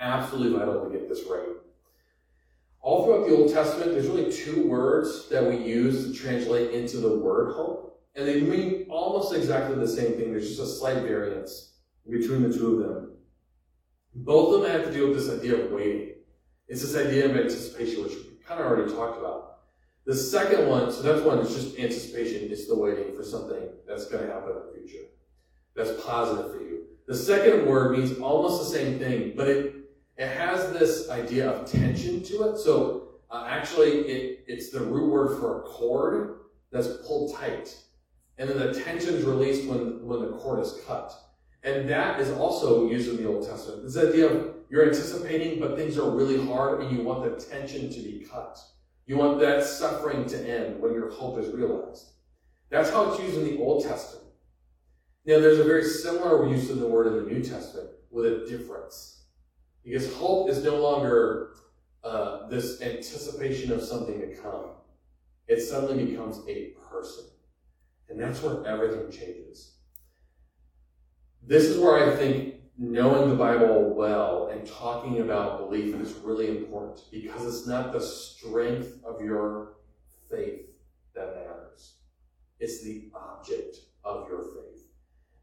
absolutely 0.00 0.58
vital 0.58 0.84
to 0.84 0.90
get 0.90 1.08
this 1.08 1.20
right. 1.30 1.46
All 2.80 3.04
throughout 3.04 3.28
the 3.28 3.36
Old 3.36 3.52
Testament, 3.52 3.92
there's 3.92 4.08
really 4.08 4.32
two 4.32 4.66
words 4.66 5.28
that 5.28 5.46
we 5.46 5.56
use 5.56 6.06
to 6.06 6.12
translate 6.12 6.72
into 6.72 6.96
the 6.96 7.16
word 7.16 7.54
hope, 7.54 8.00
and 8.16 8.26
they 8.26 8.40
mean 8.40 8.86
almost 8.90 9.32
exactly 9.34 9.76
the 9.76 9.86
same 9.86 10.14
thing. 10.14 10.32
There's 10.32 10.48
just 10.48 10.60
a 10.60 10.66
slight 10.66 11.02
variance 11.02 11.74
between 12.10 12.42
the 12.42 12.52
two 12.52 12.80
of 12.80 12.88
them. 12.88 13.12
Both 14.16 14.56
of 14.56 14.62
them 14.62 14.70
have 14.72 14.84
to 14.84 14.92
do 14.92 15.08
with 15.08 15.16
this 15.16 15.30
idea 15.30 15.64
of 15.64 15.70
waiting. 15.70 16.14
It's 16.66 16.82
this 16.82 16.96
idea 16.96 17.26
of 17.26 17.36
anticipation, 17.36 18.02
which 18.02 18.14
we 18.14 18.42
kind 18.44 18.60
of 18.60 18.66
already 18.66 18.90
talked 18.90 19.18
about. 19.18 19.59
The 20.10 20.16
second 20.16 20.66
one, 20.66 20.90
so 20.90 21.02
that's 21.02 21.22
one, 21.22 21.38
it's 21.38 21.54
just 21.54 21.78
anticipation. 21.78 22.50
It's 22.50 22.66
the 22.66 22.74
waiting 22.74 23.14
for 23.14 23.22
something 23.22 23.68
that's 23.86 24.06
going 24.06 24.26
to 24.26 24.32
happen 24.32 24.50
in 24.50 24.56
the 24.56 24.72
future. 24.76 25.04
That's 25.76 25.92
positive 26.02 26.50
for 26.50 26.60
you. 26.60 26.86
The 27.06 27.14
second 27.14 27.64
word 27.64 27.96
means 27.96 28.18
almost 28.18 28.64
the 28.64 28.76
same 28.76 28.98
thing, 28.98 29.34
but 29.36 29.46
it, 29.46 29.72
it 30.16 30.26
has 30.26 30.72
this 30.72 31.08
idea 31.10 31.48
of 31.48 31.70
tension 31.70 32.24
to 32.24 32.50
it. 32.50 32.58
So 32.58 33.10
uh, 33.30 33.46
actually, 33.48 34.00
it, 34.08 34.44
it's 34.48 34.70
the 34.70 34.80
root 34.80 35.12
word 35.12 35.38
for 35.38 35.60
a 35.60 35.62
cord 35.62 36.40
that's 36.72 36.88
pulled 37.06 37.36
tight. 37.36 37.72
And 38.36 38.50
then 38.50 38.58
the 38.58 38.80
tension 38.82 39.14
is 39.14 39.22
released 39.22 39.68
when, 39.68 40.04
when 40.04 40.22
the 40.22 40.32
cord 40.38 40.58
is 40.58 40.74
cut. 40.88 41.14
And 41.62 41.88
that 41.88 42.18
is 42.18 42.32
also 42.32 42.90
used 42.90 43.08
in 43.10 43.16
the 43.16 43.28
Old 43.28 43.46
Testament. 43.46 43.84
This 43.84 43.96
idea 43.96 44.26
of 44.26 44.54
you're 44.70 44.88
anticipating, 44.88 45.60
but 45.60 45.76
things 45.76 45.96
are 45.96 46.10
really 46.10 46.44
hard 46.48 46.80
and 46.80 46.90
you 46.90 47.04
want 47.04 47.22
the 47.22 47.40
tension 47.44 47.88
to 47.90 48.00
be 48.00 48.26
cut. 48.28 48.58
You 49.10 49.16
want 49.16 49.40
that 49.40 49.64
suffering 49.64 50.24
to 50.26 50.38
end 50.38 50.80
when 50.80 50.94
your 50.94 51.10
hope 51.10 51.36
is 51.40 51.52
realized. 51.52 52.10
That's 52.68 52.90
how 52.90 53.10
it's 53.10 53.20
used 53.20 53.38
in 53.38 53.44
the 53.44 53.58
Old 53.60 53.82
Testament. 53.82 54.28
Now, 55.26 55.40
there's 55.40 55.58
a 55.58 55.64
very 55.64 55.82
similar 55.82 56.48
use 56.48 56.70
of 56.70 56.78
the 56.78 56.86
word 56.86 57.08
in 57.08 57.16
the 57.16 57.22
New 57.28 57.42
Testament 57.42 57.88
with 58.12 58.26
a 58.26 58.46
difference. 58.46 59.24
Because 59.82 60.14
hope 60.14 60.48
is 60.48 60.62
no 60.62 60.76
longer 60.76 61.54
uh, 62.04 62.46
this 62.50 62.80
anticipation 62.82 63.72
of 63.72 63.82
something 63.82 64.20
to 64.20 64.32
come. 64.36 64.66
It 65.48 65.60
suddenly 65.60 66.04
becomes 66.04 66.38
a 66.46 66.74
person. 66.88 67.24
And 68.08 68.20
that's 68.20 68.40
where 68.44 68.64
everything 68.64 69.10
changes. 69.10 69.74
This 71.44 71.64
is 71.64 71.78
where 71.80 72.12
I 72.12 72.14
think 72.14 72.59
knowing 72.82 73.28
the 73.28 73.36
Bible 73.36 73.94
well 73.94 74.48
and 74.50 74.66
talking 74.66 75.20
about 75.20 75.58
belief 75.58 75.94
is 75.96 76.14
really 76.14 76.48
important 76.48 77.02
because 77.12 77.44
it's 77.44 77.66
not 77.66 77.92
the 77.92 78.00
strength 78.00 78.98
of 79.04 79.20
your 79.20 79.74
faith 80.30 80.62
that 81.14 81.36
matters. 81.36 81.96
It's 82.58 82.82
the 82.82 83.10
object 83.14 83.76
of 84.02 84.26
your 84.30 84.44
faith. 84.44 84.86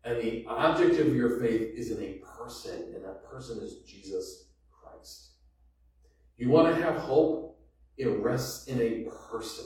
And 0.03 0.19
the 0.19 0.45
object 0.47 0.99
of 0.99 1.15
your 1.15 1.39
faith 1.39 1.73
is 1.75 1.91
in 1.91 2.01
a 2.01 2.13
person, 2.25 2.91
and 2.95 3.05
that 3.05 3.23
person 3.29 3.59
is 3.59 3.81
Jesus 3.85 4.47
Christ. 4.71 5.33
You 6.37 6.49
want 6.49 6.75
to 6.75 6.81
have 6.81 6.95
hope? 6.95 7.59
It 7.97 8.07
rests 8.07 8.67
in 8.67 8.81
a 8.81 9.09
person. 9.29 9.65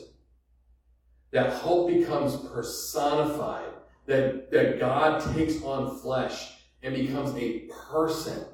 That 1.32 1.54
hope 1.54 1.88
becomes 1.88 2.36
personified, 2.36 3.70
that, 4.08 4.52
that 4.52 4.78
God 4.78 5.22
takes 5.34 5.62
on 5.64 5.98
flesh 6.00 6.58
and 6.84 6.96
becomes 6.96 7.36
a 7.38 7.70
person 7.92 8.46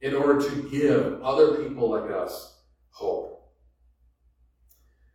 in 0.00 0.14
order 0.14 0.40
to 0.48 0.68
give 0.70 1.22
other 1.22 1.54
people 1.62 1.90
like 1.90 2.10
us 2.10 2.58
hope. 2.90 3.52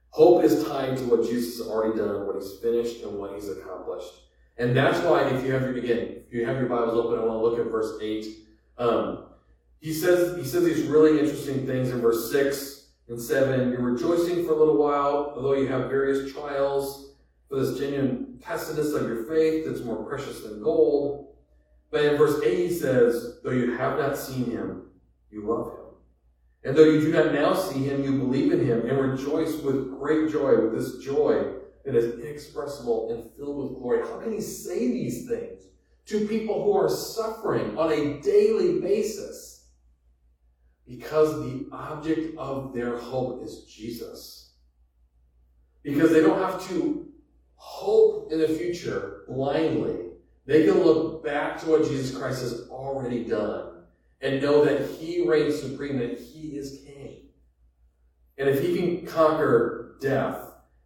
Hope 0.09 0.43
is 0.43 0.65
tied 0.65 0.97
to 0.97 1.03
what 1.03 1.23
Jesus 1.23 1.59
has 1.59 1.67
already 1.67 1.97
done, 1.97 2.25
what 2.25 2.35
he's 2.35 2.53
finished, 2.61 3.03
and 3.03 3.17
what 3.17 3.33
he's 3.35 3.49
accomplished. 3.49 4.13
And 4.57 4.75
that's 4.75 4.99
why, 4.99 5.29
if 5.29 5.45
you 5.45 5.53
have 5.53 5.61
your 5.61 5.77
again, 5.77 6.23
if 6.27 6.33
you 6.33 6.45
have 6.45 6.57
your 6.57 6.67
Bibles 6.67 6.93
open, 6.93 7.19
I 7.19 7.23
want 7.23 7.39
to 7.39 7.43
look 7.43 7.59
at 7.59 7.71
verse 7.71 7.97
eight. 8.01 8.25
Um, 8.77 9.25
he 9.79 9.93
says 9.93 10.37
he 10.37 10.43
says 10.43 10.65
these 10.65 10.85
really 10.87 11.19
interesting 11.19 11.65
things 11.65 11.91
in 11.91 12.01
verse 12.01 12.31
six 12.31 12.87
and 13.07 13.21
seven. 13.21 13.71
You're 13.71 13.81
rejoicing 13.81 14.45
for 14.45 14.53
a 14.53 14.55
little 14.55 14.77
while, 14.77 15.33
although 15.35 15.53
you 15.53 15.67
have 15.67 15.89
various 15.89 16.33
trials, 16.33 17.13
for 17.47 17.59
this 17.59 17.79
genuine 17.79 18.39
testedness 18.41 18.93
of 18.93 19.07
your 19.07 19.23
faith 19.25 19.65
that's 19.65 19.81
more 19.81 20.03
precious 20.03 20.41
than 20.41 20.61
gold 20.61 21.28
but 21.91 22.05
in 22.05 22.17
verse 22.17 22.41
8 22.43 22.57
he 22.57 22.73
says, 22.73 23.39
Though 23.43 23.51
you 23.51 23.75
have 23.77 23.97
not 23.97 24.17
seen 24.17 24.51
him, 24.51 24.83
you 25.31 25.45
love 25.45 25.67
him. 25.67 25.79
And 26.63 26.75
though 26.75 26.83
you 26.83 26.99
do 27.01 27.11
not 27.11 27.33
now 27.33 27.53
see 27.53 27.85
him, 27.85 28.03
you 28.03 28.19
believe 28.19 28.51
in 28.51 28.63
him 28.63 28.87
and 28.87 28.97
rejoice 28.97 29.55
with 29.61 29.89
great 29.97 30.29
joy, 30.31 30.59
with 30.59 30.73
this 30.73 31.03
joy 31.03 31.53
that 31.85 31.95
is 31.95 32.19
inexpressible 32.19 33.11
and 33.11 33.31
filled 33.35 33.57
with 33.57 33.79
glory. 33.79 34.01
How 34.01 34.19
can 34.19 34.33
he 34.33 34.41
say 34.41 34.87
these 34.87 35.27
things 35.27 35.63
to 36.07 36.27
people 36.27 36.63
who 36.63 36.77
are 36.77 36.89
suffering 36.89 37.77
on 37.77 37.91
a 37.91 38.19
daily 38.21 38.79
basis? 38.81 39.67
Because 40.87 41.41
the 41.41 41.67
object 41.71 42.37
of 42.37 42.73
their 42.73 42.97
hope 42.97 43.43
is 43.43 43.63
Jesus. 43.63 44.51
Because 45.83 46.11
they 46.11 46.19
don't 46.19 46.39
have 46.39 46.67
to 46.67 47.07
hope 47.55 48.31
in 48.31 48.39
the 48.39 48.49
future 48.49 49.21
blindly 49.27 50.08
they 50.49 50.65
can 50.65 50.83
look 50.83 51.23
back 51.23 51.59
to 51.59 51.67
what 51.67 51.83
Jesus 51.83 52.17
Christ 52.17 52.41
has 52.41 52.67
already 52.71 53.23
done 53.23 53.83
and 54.19 54.41
know 54.41 54.65
that 54.65 54.89
He 54.89 55.27
reigns 55.27 55.61
supreme, 55.61 55.99
that 55.99 56.17
He 56.17 56.57
is 56.57 56.81
King. 56.87 57.27
And 58.39 58.49
if 58.49 58.59
He 58.59 58.75
can 58.75 59.05
conquer 59.05 59.97
death, 60.01 60.39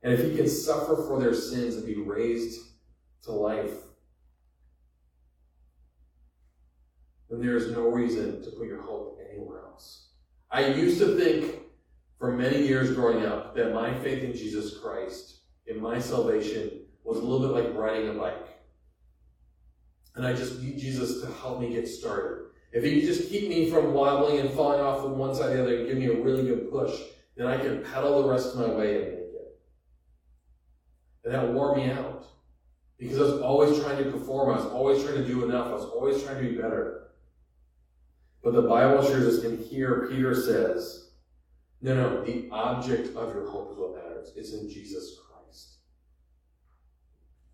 and 0.04 0.12
if 0.12 0.19
He 0.19 0.36
can 0.36 0.49
suffer 0.49 0.97
for 1.08 1.17
their 1.17 1.34
sins 1.34 1.78
and 1.78 1.86
be 1.86 1.95
raised 1.95 2.60
to 3.21 3.32
life, 3.32 3.71
then 7.30 7.39
there 7.39 7.56
is 7.56 7.71
no 7.71 7.88
reason 7.88 8.43
to 8.43 8.52
put 8.52 8.67
your 8.67 8.82
hope 8.82 9.17
anywhere 9.32 9.62
else. 9.62 10.10
I 10.52 10.67
used 10.67 10.99
to 10.99 11.17
think 11.17 11.62
for 12.19 12.34
many 12.34 12.67
years 12.67 12.91
growing 12.91 13.26
up 13.26 13.56
that 13.56 13.73
my 13.73 13.97
faith 13.99 14.23
in 14.23 14.34
Jesus 14.34 14.78
Christ, 14.78 15.39
in 15.67 15.82
my 15.82 15.99
salvation, 15.99 16.82
was 17.06 17.17
a 17.17 17.21
little 17.21 17.47
bit 17.47 17.63
like 17.63 17.78
riding 17.78 18.10
a 18.10 18.13
bike. 18.13 18.42
And 20.15 20.26
I 20.26 20.34
just 20.34 20.62
need 20.62 20.78
Jesus 20.78 21.21
to 21.21 21.28
help 21.41 21.60
me 21.60 21.69
get 21.73 21.88
started. 21.88 22.47
If 22.71 22.84
he 22.84 23.02
just 23.02 23.30
keep 23.30 23.49
me 23.49 23.69
from 23.69 23.93
wobbling 23.93 24.39
and 24.39 24.52
falling 24.52 24.82
off 24.82 25.02
from 25.02 25.17
one 25.17 25.36
side 25.36 25.52
to 25.52 25.58
the 25.58 25.63
other 25.63 25.78
and 25.78 25.88
give 25.88 25.97
me 25.97 26.08
a 26.08 26.21
really 26.21 26.43
good 26.43 26.71
push, 26.71 26.93
then 27.36 27.47
I 27.47 27.58
can 27.58 27.84
pedal 27.84 28.21
the 28.21 28.30
rest 28.30 28.54
of 28.54 28.67
my 28.67 28.73
way 28.73 28.95
and 28.95 29.12
make 29.12 29.19
it. 29.19 29.60
And 31.23 31.34
that 31.34 31.54
wore 31.54 31.76
me 31.76 31.89
out. 31.91 32.26
Because 32.97 33.17
I 33.17 33.21
was 33.21 33.41
always 33.41 33.80
trying 33.80 34.04
to 34.04 34.12
perform. 34.12 34.54
I 34.54 34.58
was 34.58 34.71
always 34.71 35.04
trying 35.04 35.15
to 35.15 35.28
do 35.28 35.43
enough. 35.43 35.67
I 35.67 35.73
was 35.73 35.86
always 35.86 36.23
trying 36.23 36.43
to 36.43 36.49
be 36.49 36.56
better. 36.56 37.10
But 38.43 38.54
the 38.54 38.62
Bible 38.62 38.99
assures 38.99 39.38
us, 39.38 39.43
and 39.43 39.60
here 39.60 40.08
Peter 40.10 40.36
says, 40.36 41.12
no, 41.82 41.95
no, 41.95 42.23
the 42.23 42.49
object 42.52 43.15
of 43.15 43.34
your 43.34 43.49
hope 43.49 43.71
is 43.71 43.78
what 43.78 43.95
matters. 43.95 44.32
It's 44.36 44.54
in 44.54 44.69
Jesus 44.69 45.17
Christ. 45.19 45.78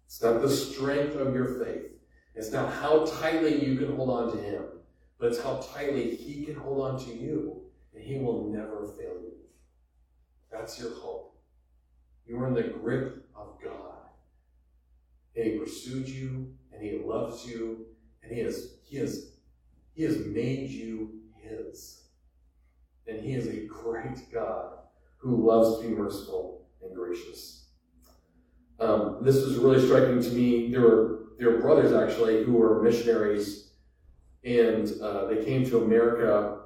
It's 0.05 0.21
not 0.21 0.41
the 0.41 0.49
strength 0.49 1.15
of 1.15 1.33
your 1.33 1.63
faith. 1.63 1.98
It's 2.39 2.53
not 2.53 2.71
how 2.71 3.03
tightly 3.05 3.65
you 3.65 3.75
can 3.75 3.97
hold 3.97 4.09
on 4.09 4.31
to 4.31 4.41
him, 4.41 4.63
but 5.19 5.27
it's 5.27 5.43
how 5.43 5.57
tightly 5.73 6.15
he 6.15 6.45
can 6.45 6.55
hold 6.55 6.79
on 6.79 6.97
to 7.05 7.13
you, 7.13 7.63
and 7.93 8.01
he 8.01 8.17
will 8.17 8.49
never 8.49 8.87
fail 8.97 9.15
you. 9.21 9.33
That's 10.49 10.79
your 10.79 10.95
hope. 10.95 11.37
You 12.25 12.39
are 12.39 12.47
in 12.47 12.53
the 12.53 12.63
grip 12.63 13.27
of 13.35 13.57
God. 13.61 13.97
And 15.35 15.47
he 15.47 15.57
pursued 15.57 16.07
you, 16.07 16.53
and 16.71 16.81
he 16.81 17.01
loves 17.03 17.45
you, 17.45 17.87
and 18.23 18.31
he 18.31 18.39
has, 18.39 18.75
he 18.85 18.95
has, 18.95 19.33
he 19.93 20.03
has 20.03 20.19
made 20.19 20.69
you 20.69 21.19
his. 21.35 22.03
And 23.05 23.19
he 23.19 23.33
is 23.33 23.47
a 23.47 23.65
great 23.65 24.31
God 24.31 24.77
who 25.17 25.45
loves 25.45 25.81
to 25.81 25.89
be 25.89 25.93
merciful 25.93 26.69
and 26.81 26.95
gracious. 26.95 27.65
Um, 28.79 29.17
this 29.23 29.45
was 29.45 29.57
really 29.57 29.85
striking 29.85 30.21
to 30.21 30.29
me. 30.29 30.71
There 30.71 30.79
were 30.79 31.19
their 31.39 31.57
brothers 31.57 31.93
actually 31.93 32.43
who 32.43 32.53
were 32.53 32.83
missionaries, 32.83 33.71
and 34.43 34.91
uh, 35.01 35.25
they 35.25 35.43
came 35.43 35.65
to 35.69 35.81
America. 35.81 36.57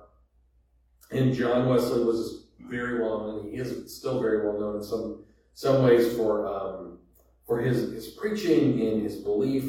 And 1.12 1.33
John 1.33 1.69
Wesley 1.69 2.03
was 2.03 2.47
very 2.59 2.99
well 2.99 3.19
known. 3.19 3.51
He 3.51 3.57
is 3.57 3.95
still 3.95 4.19
very 4.19 4.43
well 4.43 4.59
known 4.59 4.77
in 4.77 4.83
some 4.83 5.23
some 5.53 5.83
ways 5.83 6.15
for 6.17 6.47
um, 6.47 6.97
for 7.45 7.62
his 7.62 7.91
his 7.91 8.07
preaching 8.07 8.81
and 8.81 9.03
his 9.03 9.17
belief, 9.17 9.65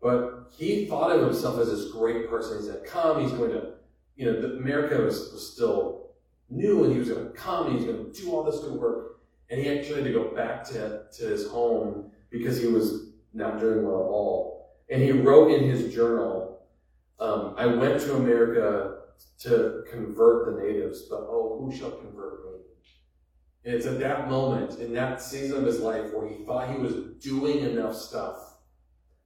but 0.00 0.48
he 0.50 0.86
thought 0.86 1.14
of 1.14 1.20
himself 1.20 1.60
as 1.60 1.70
this 1.70 1.92
great 1.92 2.30
person. 2.30 2.56
He's 2.56 2.68
going 2.68 2.82
to 2.82 2.88
come. 2.88 3.22
He's 3.22 3.32
going 3.32 3.50
to, 3.50 3.74
you 4.16 4.24
know, 4.24 4.40
the, 4.40 4.56
America 4.56 5.02
was, 5.02 5.32
was 5.32 5.52
still 5.52 6.12
new, 6.48 6.84
and 6.84 6.92
he 6.94 6.98
was 6.98 7.10
going 7.10 7.26
to 7.26 7.32
come. 7.32 7.66
And 7.66 7.78
he 7.78 7.84
was 7.84 7.94
going 7.94 8.12
to 8.12 8.20
do 8.20 8.32
all 8.32 8.42
this 8.42 8.60
good 8.60 8.72
work, 8.72 9.20
and 9.50 9.60
he 9.60 9.68
actually 9.68 9.96
had 9.96 10.04
to 10.04 10.12
go 10.12 10.34
back 10.34 10.64
to 10.70 11.02
to 11.18 11.26
his 11.26 11.46
home 11.46 12.10
because 12.30 12.58
he 12.58 12.68
was 12.68 13.09
not 13.32 13.60
doing 13.60 13.84
well 13.84 14.00
at 14.00 14.08
all. 14.08 14.70
And 14.88 15.02
he 15.02 15.12
wrote 15.12 15.50
in 15.52 15.68
his 15.68 15.92
journal, 15.94 16.62
um, 17.18 17.54
"I 17.56 17.66
went 17.66 18.00
to 18.02 18.16
America." 18.16 18.96
To 19.40 19.84
convert 19.90 20.46
the 20.46 20.62
natives, 20.62 21.02
but 21.02 21.20
oh, 21.20 21.58
who 21.58 21.74
shall 21.74 21.90
convert 21.90 22.44
me? 22.44 22.52
And 23.64 23.74
it's 23.74 23.86
at 23.86 23.98
that 24.00 24.30
moment, 24.30 24.78
in 24.80 24.94
that 24.94 25.20
season 25.20 25.58
of 25.58 25.66
his 25.66 25.80
life, 25.80 26.12
where 26.12 26.26
he 26.26 26.44
thought 26.44 26.70
he 26.70 26.78
was 26.78 26.94
doing 27.20 27.60
enough 27.60 27.94
stuff 27.94 28.54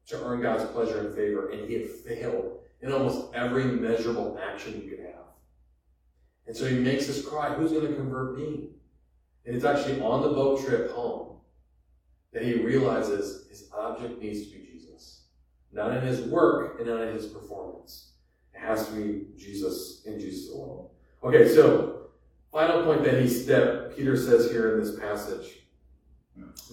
to 0.07 0.25
earn 0.25 0.43
God's 0.43 0.65
pleasure 0.73 0.99
and 0.99 1.15
favor, 1.15 1.51
and 1.51 1.69
he 1.69 1.75
had 1.75 1.91
failed 1.91 2.59
in 2.81 2.93
almost 2.93 3.33
every 3.35 3.65
measurable 3.65 4.39
action 4.41 4.81
you 4.83 4.91
could 4.91 5.01
have. 5.01 5.27
And 6.47 6.57
so 6.57 6.67
he 6.67 6.79
makes 6.79 7.07
this 7.07 7.25
cry, 7.25 7.55
who's 7.55 7.73
going 7.73 7.87
to 7.87 7.95
convert 7.95 8.37
me? 8.37 8.71
And 9.47 9.55
it's 9.55 9.65
actually 9.65 10.01
on 10.01 10.23
the 10.23 10.29
boat 10.29 10.65
trip 10.65 10.91
home 10.91 11.39
that 12.35 12.43
he 12.43 12.55
realizes 12.55 13.49
his 13.49 13.71
object 13.73 14.21
needs 14.21 14.47
to 14.47 14.59
be 14.59 14.67
Jesus. 14.71 15.23
Not 15.73 15.97
in 15.97 16.03
his 16.03 16.21
work 16.21 16.79
and 16.79 16.89
not 16.89 17.01
in 17.01 17.15
his 17.15 17.27
performance. 17.27 18.11
It 18.55 18.61
has 18.61 18.89
to 18.89 18.93
be 18.93 19.27
Jesus 19.39 20.03
and 20.05 20.21
Jesus 20.21 20.53
alone. 20.53 20.89
Okay, 21.23 21.49
so 21.49 22.05
Final 22.55 22.85
point 22.85 23.03
that 23.03 23.21
he 23.21 23.27
that 23.47 23.97
Peter 23.97 24.17
says 24.17 24.49
here 24.49 24.75
in 24.75 24.85
this 24.85 24.97
passage. 24.97 25.65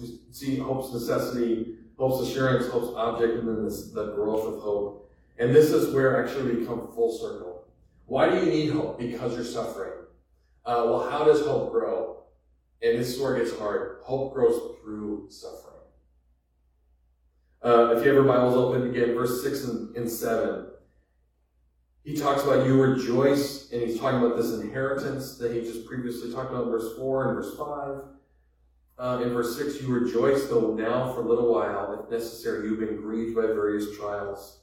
We 0.00 0.20
see 0.30 0.56
hope's 0.56 0.92
necessity, 0.92 1.74
hope's 1.98 2.28
assurance, 2.28 2.68
hope's 2.68 2.94
object, 2.96 3.40
and 3.40 3.48
then 3.48 3.64
this, 3.64 3.90
the 3.90 4.12
growth 4.12 4.46
of 4.46 4.60
hope. 4.60 5.10
And 5.40 5.52
this 5.52 5.72
is 5.72 5.92
where 5.92 6.24
actually 6.24 6.54
we 6.54 6.64
come 6.64 6.86
full 6.94 7.10
circle. 7.18 7.64
Why 8.06 8.30
do 8.30 8.36
you 8.36 8.46
need 8.46 8.70
hope? 8.70 9.00
Because 9.00 9.34
you're 9.34 9.44
suffering. 9.44 10.04
Uh, 10.64 10.84
well, 10.86 11.10
how 11.10 11.24
does 11.24 11.44
hope 11.44 11.72
grow? 11.72 12.21
And 12.82 12.98
this 12.98 13.14
is 13.14 13.20
where 13.20 13.36
it 13.36 13.44
gets 13.44 13.58
hard. 13.58 13.98
Hope 14.02 14.34
grows 14.34 14.76
through 14.82 15.26
suffering. 15.30 15.68
Uh, 17.64 17.94
if 17.96 18.04
you 18.04 18.08
have 18.08 18.14
your 18.16 18.24
Bibles 18.24 18.56
open 18.56 18.90
again, 18.90 19.14
verse 19.14 19.42
6 19.42 19.64
and, 19.64 19.96
and 19.96 20.10
7 20.10 20.72
he 22.04 22.16
talks 22.16 22.42
about 22.42 22.66
you 22.66 22.82
rejoice, 22.82 23.70
and 23.70 23.80
he's 23.80 24.00
talking 24.00 24.18
about 24.18 24.36
this 24.36 24.52
inheritance 24.52 25.38
that 25.38 25.52
he 25.52 25.60
just 25.60 25.86
previously 25.86 26.32
talked 26.32 26.50
about 26.50 26.64
in 26.64 26.70
verse 26.70 26.96
4 26.96 27.28
and 27.28 27.36
verse 27.36 27.56
5. 27.56 28.00
Uh, 28.98 29.22
in 29.22 29.30
verse 29.30 29.56
6, 29.56 29.80
you 29.80 29.88
rejoice, 29.88 30.48
though 30.48 30.74
now 30.74 31.12
for 31.12 31.20
a 31.20 31.28
little 31.28 31.52
while, 31.52 32.02
if 32.02 32.10
necessary, 32.10 32.68
you've 32.68 32.80
been 32.80 32.96
grieved 32.96 33.36
by 33.36 33.42
various 33.42 33.96
trials. 33.96 34.60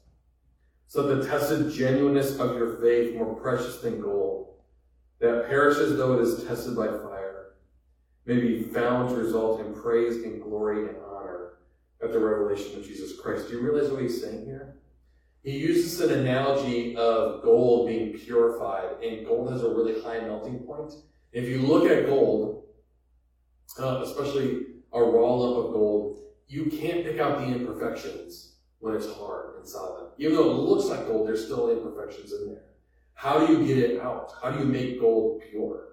So 0.88 1.04
the 1.04 1.28
tested 1.28 1.72
genuineness 1.72 2.38
of 2.40 2.58
your 2.58 2.78
faith, 2.78 3.16
more 3.16 3.36
precious 3.36 3.78
than 3.78 4.02
gold, 4.02 4.56
that 5.20 5.48
perishes 5.48 5.98
though 5.98 6.20
it 6.20 6.22
is 6.22 6.44
tested 6.44 6.76
by 6.76 6.88
fire, 6.88 7.19
may 8.30 8.40
be 8.40 8.62
found 8.62 9.10
to 9.10 9.16
result 9.16 9.60
in 9.60 9.74
praise 9.74 10.24
and 10.24 10.40
glory 10.40 10.88
and 10.88 10.98
honor 11.04 11.54
at 12.04 12.12
the 12.12 12.20
revelation 12.20 12.78
of 12.78 12.86
Jesus 12.86 13.20
Christ. 13.20 13.48
Do 13.48 13.56
you 13.56 13.62
realize 13.62 13.92
what 13.92 14.04
he's 14.04 14.22
saying 14.22 14.46
here? 14.46 14.76
He 15.44 15.58
uses 15.58 16.00
an 16.00 16.12
analogy 16.20 16.96
of 16.96 17.42
gold 17.42 17.88
being 17.88 18.14
purified, 18.14 19.04
and 19.04 19.26
gold 19.26 19.52
has 19.52 19.64
a 19.64 19.70
really 19.70 20.00
high 20.04 20.20
melting 20.20 20.60
point. 20.60 20.94
If 21.32 21.50
you 21.50 21.64
look 21.64 21.90
at 21.90 22.06
gold, 22.06 22.66
uh, 23.80 24.04
especially 24.04 24.66
a 24.94 25.02
raw 25.02 25.34
lump 25.34 25.66
of 25.66 25.74
gold, 25.74 26.20
you 26.48 26.66
can't 26.66 27.04
pick 27.04 27.20
out 27.20 27.40
the 27.40 27.46
imperfections 27.46 28.58
when 28.78 28.94
it's 28.94 29.12
hard 29.12 29.56
and 29.58 29.68
solid. 29.68 30.12
Even 30.20 30.36
though 30.36 30.52
it 30.52 30.54
looks 30.54 30.86
like 30.86 31.08
gold, 31.08 31.28
there's 31.28 31.46
still 31.46 31.72
imperfections 31.72 32.32
in 32.32 32.50
there. 32.50 32.64
How 33.16 33.44
do 33.44 33.52
you 33.52 33.66
get 33.66 33.78
it 33.80 34.02
out? 34.02 34.34
How 34.40 34.52
do 34.52 34.60
you 34.60 34.66
make 34.66 35.00
gold 35.00 35.42
pure? 35.50 35.89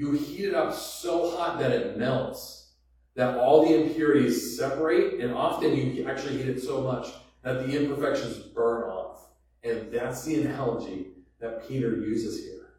You 0.00 0.12
heat 0.12 0.46
it 0.46 0.54
up 0.54 0.72
so 0.72 1.30
hot 1.36 1.58
that 1.58 1.72
it 1.72 1.98
melts, 1.98 2.70
that 3.16 3.36
all 3.36 3.66
the 3.66 3.82
impurities 3.82 4.56
separate, 4.56 5.20
and 5.20 5.30
often 5.30 5.76
you 5.76 6.08
actually 6.08 6.38
heat 6.38 6.48
it 6.48 6.62
so 6.62 6.80
much 6.80 7.08
that 7.42 7.66
the 7.66 7.78
imperfections 7.78 8.38
burn 8.38 8.84
off. 8.84 9.26
And 9.62 9.92
that's 9.92 10.24
the 10.24 10.40
analogy 10.40 11.08
that 11.38 11.68
Peter 11.68 11.96
uses 11.96 12.42
here. 12.42 12.70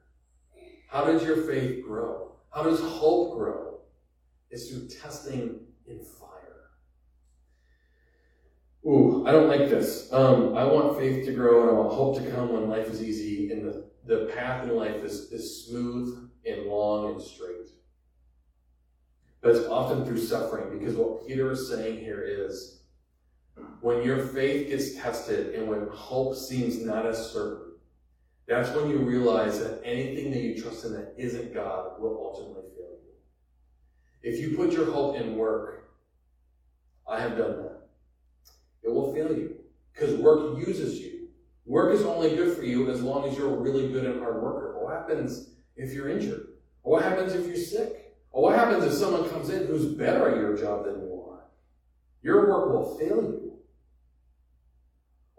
How 0.88 1.06
does 1.06 1.22
your 1.22 1.44
faith 1.44 1.86
grow? 1.86 2.32
How 2.50 2.64
does 2.64 2.80
hope 2.80 3.38
grow? 3.38 3.82
It's 4.50 4.72
through 4.72 4.88
testing 4.88 5.60
in 5.86 6.00
fire. 6.00 6.72
Ooh, 8.84 9.28
I 9.28 9.32
don't 9.32 9.48
like 9.48 9.70
this. 9.70 10.12
Um, 10.12 10.56
I 10.56 10.64
want 10.64 10.98
faith 10.98 11.24
to 11.28 11.34
grow 11.34 11.62
and 11.62 11.70
I 11.70 11.74
want 11.74 11.94
hope 11.94 12.18
to 12.18 12.32
come 12.32 12.52
when 12.52 12.68
life 12.68 12.88
is 12.88 13.04
easy 13.04 13.52
and 13.52 13.64
the, 13.64 13.86
the 14.08 14.26
path 14.34 14.64
in 14.64 14.76
life 14.76 15.04
is, 15.04 15.32
is 15.32 15.68
smooth 15.68 16.31
and 16.46 16.66
long 16.66 17.14
and 17.14 17.22
straight. 17.22 17.68
But 19.42 19.56
it's 19.56 19.68
often 19.68 20.06
through 20.06 20.20
suffering 20.20 20.78
because 20.78 20.96
what 20.96 21.28
Peter 21.28 21.52
is 21.52 21.68
saying 21.68 22.00
here 22.00 22.24
is 22.24 22.82
when 23.82 24.04
your 24.04 24.20
faith 24.28 24.70
gets 24.70 24.96
tested 24.96 25.56
and 25.56 25.68
when 25.68 25.88
hope 25.88 26.36
seems 26.36 26.84
not 26.84 27.06
as 27.06 27.32
certain, 27.32 27.74
that's 28.48 28.70
when 28.76 28.90
you 28.90 28.98
realize 28.98 29.60
that 29.60 29.82
anything 29.84 30.32
that 30.32 30.42
you 30.42 30.62
trust 30.62 30.86
in 30.86 30.94
that 30.94 31.14
isn't 31.18 31.54
God 31.54 32.00
will 32.00 32.18
ultimately 32.34 32.70
fail 32.76 32.98
you. 33.04 33.14
If 34.22 34.40
you 34.40 34.56
put 34.56 34.74
your 34.74 34.92
hope 34.92 35.16
in 35.16 35.36
work, 35.36 35.90
I 37.08 37.20
have 37.20 37.38
done 37.38 37.64
that. 37.64 37.88
It 38.84 38.94
will 38.94 39.14
fail 39.14 39.36
you 39.36 39.56
because 39.94 40.16
work 40.16 40.58
uses 40.66 41.00
you. 41.00 41.30
Work 41.66 41.94
is 41.94 42.04
only 42.04 42.36
good 42.36 42.56
for 42.56 42.64
you 42.64 42.92
as 42.92 43.02
long 43.02 43.28
as 43.28 43.38
you're 43.38 43.54
a 43.54 43.58
really 43.58 43.92
good 43.92 44.06
and 44.06 44.20
hard 44.20 44.42
worker. 44.42 44.78
What 44.80 44.94
happens 44.94 45.51
if 45.82 45.94
you're 45.94 46.10
injured? 46.10 46.48
Or 46.84 46.94
what 46.94 47.04
happens 47.04 47.34
if 47.34 47.46
you're 47.48 47.56
sick? 47.56 48.16
Or 48.32 48.44
what 48.44 48.56
happens 48.56 48.84
if 48.84 48.94
someone 48.94 49.30
comes 49.30 49.50
in 49.50 49.68
who's 49.68 49.86
better 49.86 50.30
at 50.30 50.38
your 50.38 50.56
job 50.58 50.86
than 50.86 51.02
you 51.02 51.26
are? 51.30 51.44
Your 52.22 52.50
work 52.50 52.74
will 52.74 52.98
fail 52.98 53.22
you 53.22 53.52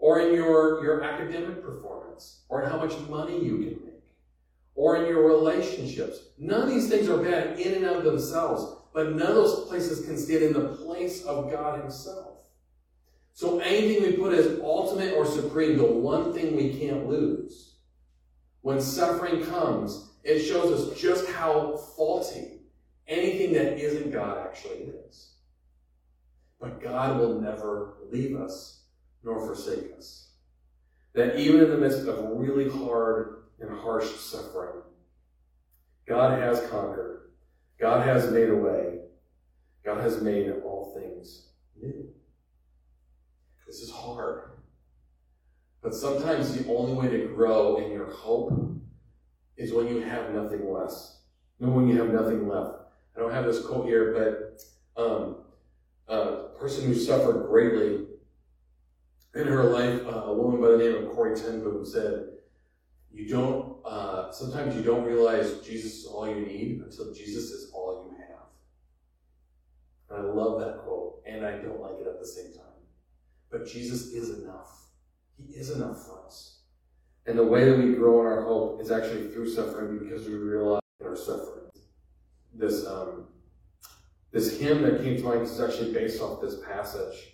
or 0.03 0.19
in 0.19 0.35
your, 0.35 0.83
your 0.83 1.01
academic 1.01 1.63
performance, 1.63 2.41
or 2.49 2.61
in 2.61 2.69
how 2.69 2.75
much 2.75 2.91
money 3.07 3.41
you 3.41 3.57
can 3.59 3.85
make, 3.85 4.03
or 4.75 4.97
in 4.97 5.05
your 5.05 5.25
relationships. 5.25 6.19
None 6.37 6.63
of 6.63 6.67
these 6.67 6.89
things 6.89 7.07
are 7.07 7.23
bad 7.23 7.57
in 7.57 7.75
and 7.75 7.85
of 7.85 8.03
themselves, 8.03 8.81
but 8.93 9.15
none 9.15 9.29
of 9.29 9.35
those 9.35 9.65
places 9.65 10.05
can 10.05 10.17
stand 10.17 10.43
in 10.43 10.51
the 10.51 10.75
place 10.75 11.23
of 11.23 11.49
God 11.49 11.79
Himself. 11.79 12.41
So 13.33 13.59
anything 13.59 14.03
we 14.03 14.17
put 14.17 14.33
as 14.33 14.59
ultimate 14.59 15.13
or 15.13 15.25
supreme, 15.25 15.77
the 15.77 15.85
one 15.85 16.33
thing 16.33 16.57
we 16.57 16.77
can't 16.77 17.07
lose, 17.07 17.75
when 18.59 18.81
suffering 18.81 19.45
comes, 19.45 20.12
it 20.23 20.39
shows 20.39 20.71
us 20.71 20.99
just 20.99 21.29
how 21.29 21.75
faulty 21.75 22.61
anything 23.07 23.53
that 23.53 23.77
isn't 23.77 24.11
God 24.11 24.37
actually 24.45 24.91
is. 25.09 25.33
But 26.59 26.81
God 26.81 27.19
will 27.19 27.41
never 27.41 27.95
leave 28.09 28.35
us 28.37 28.83
nor 29.23 29.45
forsake 29.45 29.91
us. 29.97 30.29
That 31.13 31.37
even 31.37 31.61
in 31.61 31.69
the 31.69 31.77
midst 31.77 32.07
of 32.07 32.25
really 32.31 32.69
hard 32.69 33.43
and 33.59 33.69
harsh 33.69 34.09
suffering, 34.15 34.81
God 36.07 36.39
has 36.39 36.59
conquered. 36.69 37.31
God 37.79 38.07
has 38.07 38.31
made 38.31 38.49
a 38.49 38.55
way. 38.55 38.99
God 39.83 40.01
has 40.01 40.21
made 40.21 40.49
all 40.63 40.97
things 40.97 41.49
new. 41.79 42.09
This 43.67 43.81
is 43.81 43.91
hard. 43.91 44.51
But 45.81 45.93
sometimes 45.93 46.53
the 46.53 46.73
only 46.73 46.93
way 46.93 47.09
to 47.09 47.27
grow 47.27 47.77
in 47.77 47.91
your 47.91 48.09
hope 48.09 48.53
is 49.57 49.73
when 49.73 49.87
you 49.87 50.01
have 50.01 50.33
nothing 50.33 50.71
less. 50.71 51.21
And 51.59 51.73
when 51.75 51.87
you 51.87 51.97
have 51.97 52.11
nothing 52.11 52.47
left. 52.47 52.79
I 53.15 53.19
don't 53.19 53.31
have 53.31 53.45
this 53.45 53.65
quote 53.65 53.85
here, 53.85 54.13
but 54.13 55.01
um, 55.01 55.37
a 56.07 56.49
person 56.59 56.85
who 56.85 56.95
suffered 56.95 57.47
greatly 57.47 58.05
in 59.35 59.47
her 59.47 59.63
life, 59.65 60.01
uh, 60.05 60.25
a 60.25 60.33
woman 60.33 60.61
by 60.61 60.69
the 60.69 60.77
name 60.77 60.95
of 60.95 61.11
Corrie 61.11 61.35
ten 61.35 61.63
Boom 61.63 61.85
said, 61.85 62.27
"You 63.11 63.27
don't. 63.27 63.77
Uh, 63.85 64.31
sometimes 64.31 64.75
you 64.75 64.81
don't 64.81 65.05
realize 65.05 65.59
Jesus 65.59 65.99
is 65.99 66.05
all 66.05 66.27
you 66.27 66.45
need 66.45 66.81
until 66.81 67.13
Jesus 67.13 67.51
is 67.51 67.71
all 67.71 68.07
you 68.09 68.17
have." 68.17 68.47
And 70.09 70.27
I 70.27 70.31
love 70.31 70.59
that 70.59 70.79
quote, 70.79 71.21
and 71.25 71.45
I 71.45 71.57
don't 71.57 71.79
like 71.79 71.99
it 71.99 72.07
at 72.07 72.19
the 72.19 72.27
same 72.27 72.51
time. 72.53 72.63
But 73.51 73.67
Jesus 73.67 74.13
is 74.13 74.39
enough. 74.39 74.87
He 75.37 75.53
is 75.53 75.69
enough 75.69 76.05
for 76.05 76.25
us. 76.25 76.62
And 77.25 77.37
the 77.37 77.43
way 77.43 77.65
that 77.65 77.77
we 77.77 77.93
grow 77.93 78.21
in 78.21 78.27
our 78.27 78.41
hope 78.41 78.81
is 78.81 78.91
actually 78.91 79.29
through 79.29 79.49
suffering 79.49 79.97
because 79.99 80.27
we 80.27 80.35
realize 80.35 80.81
our 81.03 81.15
suffering. 81.15 81.69
This 82.53 82.85
um, 82.85 83.25
this 84.31 84.59
hymn 84.59 84.81
that 84.83 85.03
came 85.03 85.17
to 85.17 85.23
mind 85.23 85.43
is 85.43 85.59
actually 85.61 85.93
based 85.93 86.21
off 86.21 86.41
this 86.41 86.59
passage. 86.67 87.33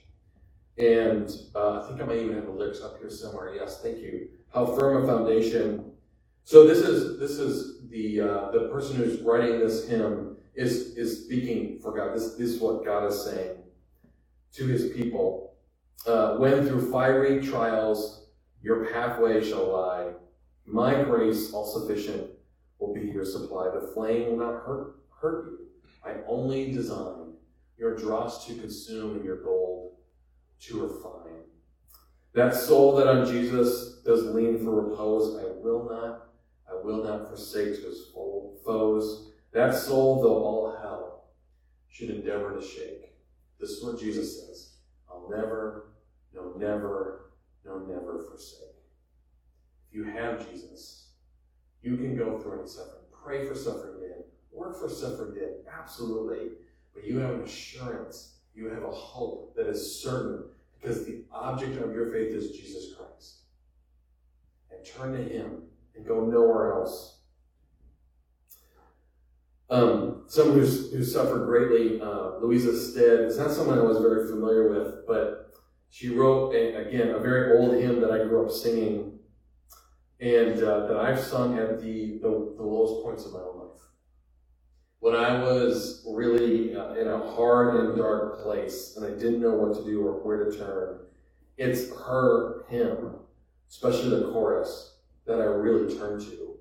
And 0.77 1.29
uh, 1.55 1.81
I 1.81 1.87
think 1.87 2.01
I 2.01 2.05
might 2.05 2.17
even 2.17 2.35
have 2.35 2.45
the 2.45 2.51
lyrics 2.51 2.81
up 2.81 2.99
here 2.99 3.09
somewhere. 3.09 3.55
Yes, 3.55 3.81
thank 3.81 3.97
you. 3.97 4.29
How 4.53 4.65
firm 4.65 5.03
a 5.03 5.07
foundation. 5.07 5.91
So 6.43 6.65
this 6.67 6.79
is 6.79 7.19
this 7.19 7.31
is 7.31 7.89
the 7.89 8.21
uh, 8.21 8.51
the 8.51 8.69
person 8.71 8.95
who's 8.95 9.21
writing 9.21 9.59
this 9.59 9.87
hymn 9.87 10.37
is, 10.55 10.95
is 10.97 11.25
speaking 11.25 11.79
for 11.79 11.95
God. 11.95 12.15
This, 12.15 12.35
this 12.35 12.49
is 12.49 12.59
what 12.59 12.83
God 12.85 13.05
is 13.07 13.23
saying 13.23 13.57
to 14.53 14.65
his 14.65 14.89
people. 14.89 15.55
Uh, 16.05 16.37
when 16.37 16.65
through 16.65 16.91
fiery 16.91 17.41
trials 17.41 18.28
your 18.61 18.85
pathway 18.85 19.43
shall 19.43 19.71
lie, 19.71 20.11
my 20.65 21.03
grace, 21.03 21.53
all 21.53 21.65
sufficient, 21.65 22.29
will 22.77 22.93
be 22.93 23.01
your 23.01 23.25
supply. 23.25 23.69
The 23.73 23.91
flame 23.93 24.29
will 24.29 24.37
not 24.37 24.63
hurt, 24.65 24.95
hurt 25.21 25.45
you. 25.45 25.59
I 26.05 26.15
only 26.27 26.71
design 26.71 27.33
your 27.77 27.95
dross 27.95 28.45
to 28.47 28.55
consume 28.55 29.15
and 29.15 29.25
your 29.25 29.43
gold 29.43 29.93
to 30.61 30.81
refine. 30.81 31.43
That 32.33 32.53
soul 32.53 32.95
that 32.97 33.07
on 33.07 33.25
Jesus 33.25 34.01
does 34.05 34.23
lean 34.25 34.63
for 34.63 34.89
repose, 34.89 35.37
I 35.37 35.47
will 35.61 35.89
not, 35.89 36.27
I 36.69 36.75
will 36.83 37.03
not 37.03 37.29
forsake 37.29 37.75
to 37.75 37.87
his 37.87 38.05
foes. 38.13 39.31
That 39.51 39.73
soul, 39.73 40.21
though 40.21 40.43
all 40.43 40.77
hell 40.79 41.23
should 41.89 42.11
endeavor 42.11 42.55
to 42.55 42.65
shake. 42.65 43.13
This 43.59 43.71
is 43.71 43.83
what 43.83 43.99
Jesus 43.99 44.39
says. 44.39 44.73
I'll 45.09 45.27
never, 45.29 45.89
no, 46.33 46.53
never, 46.55 47.28
no, 47.65 47.79
never 47.79 48.23
forsake. 48.29 48.75
If 49.89 49.95
you 49.95 50.03
have 50.05 50.49
Jesus, 50.49 51.09
you 51.81 51.97
can 51.97 52.17
go 52.17 52.37
through 52.37 52.59
any 52.59 52.67
suffering. 52.67 53.03
Pray 53.23 53.47
for 53.47 53.55
suffering 53.55 53.99
dead. 54.01 54.23
Work 54.51 54.79
for 54.79 54.89
suffering 54.89 55.35
dead. 55.35 55.55
Absolutely. 55.71 56.51
But 56.93 57.05
you 57.05 57.19
have 57.19 57.35
an 57.35 57.41
assurance. 57.41 58.35
You 58.55 58.69
have 58.69 58.83
a 58.83 58.91
hope 58.91 59.55
that 59.55 59.67
is 59.67 60.01
certain 60.01 60.45
because 60.79 61.05
the 61.05 61.23
object 61.31 61.81
of 61.81 61.93
your 61.93 62.11
faith 62.11 62.33
is 62.33 62.51
Jesus 62.51 62.93
Christ. 62.95 63.41
And 64.71 64.85
turn 64.85 65.13
to 65.13 65.23
Him 65.23 65.63
and 65.95 66.05
go 66.05 66.25
nowhere 66.25 66.73
else. 66.73 67.17
Um, 69.69 70.23
someone 70.27 70.59
who's, 70.59 70.91
who 70.91 71.03
suffered 71.03 71.45
greatly, 71.45 72.01
uh, 72.01 72.37
Louisa 72.41 72.75
Stead, 72.75 73.19
is 73.21 73.37
not 73.37 73.51
someone 73.51 73.77
I 73.77 73.83
was 73.83 73.99
very 73.99 74.27
familiar 74.27 74.69
with, 74.69 75.05
but 75.05 75.38
she 75.89 76.09
wrote, 76.09 76.53
a, 76.53 76.87
again, 76.87 77.09
a 77.09 77.19
very 77.19 77.57
old 77.57 77.81
hymn 77.81 77.99
that 78.01 78.11
I 78.11 78.19
grew 78.19 78.45
up 78.45 78.51
singing 78.51 79.19
and 80.19 80.61
uh, 80.63 80.87
that 80.87 80.97
I've 80.97 81.19
sung 81.19 81.57
at 81.57 81.81
the, 81.81 82.19
the, 82.21 82.29
the, 82.57 82.63
lowest 82.63 83.03
points 83.03 83.25
of 83.25 83.33
my 83.33 83.39
own 83.39 83.59
life. 83.59 83.81
When 84.99 85.15
I 85.15 85.41
was 85.41 86.05
really 86.07 86.75
uh, 86.75 86.93
in 86.93 87.07
a 87.07 87.17
hard 87.17 87.75
and 87.75 87.97
dark 87.97 88.43
place 88.43 88.95
and 88.97 89.05
I 89.05 89.11
didn't 89.11 89.41
know 89.41 89.53
what 89.53 89.77
to 89.77 89.83
do 89.83 90.05
or 90.05 90.13
where 90.23 90.43
to 90.43 90.57
turn, 90.57 90.99
it's 91.57 91.89
her 92.05 92.65
hymn, 92.69 93.15
especially 93.69 94.09
the 94.09 94.31
chorus, 94.31 94.97
that 95.25 95.39
I 95.39 95.45
really 95.45 95.95
turned 95.97 96.21
to. 96.21 96.57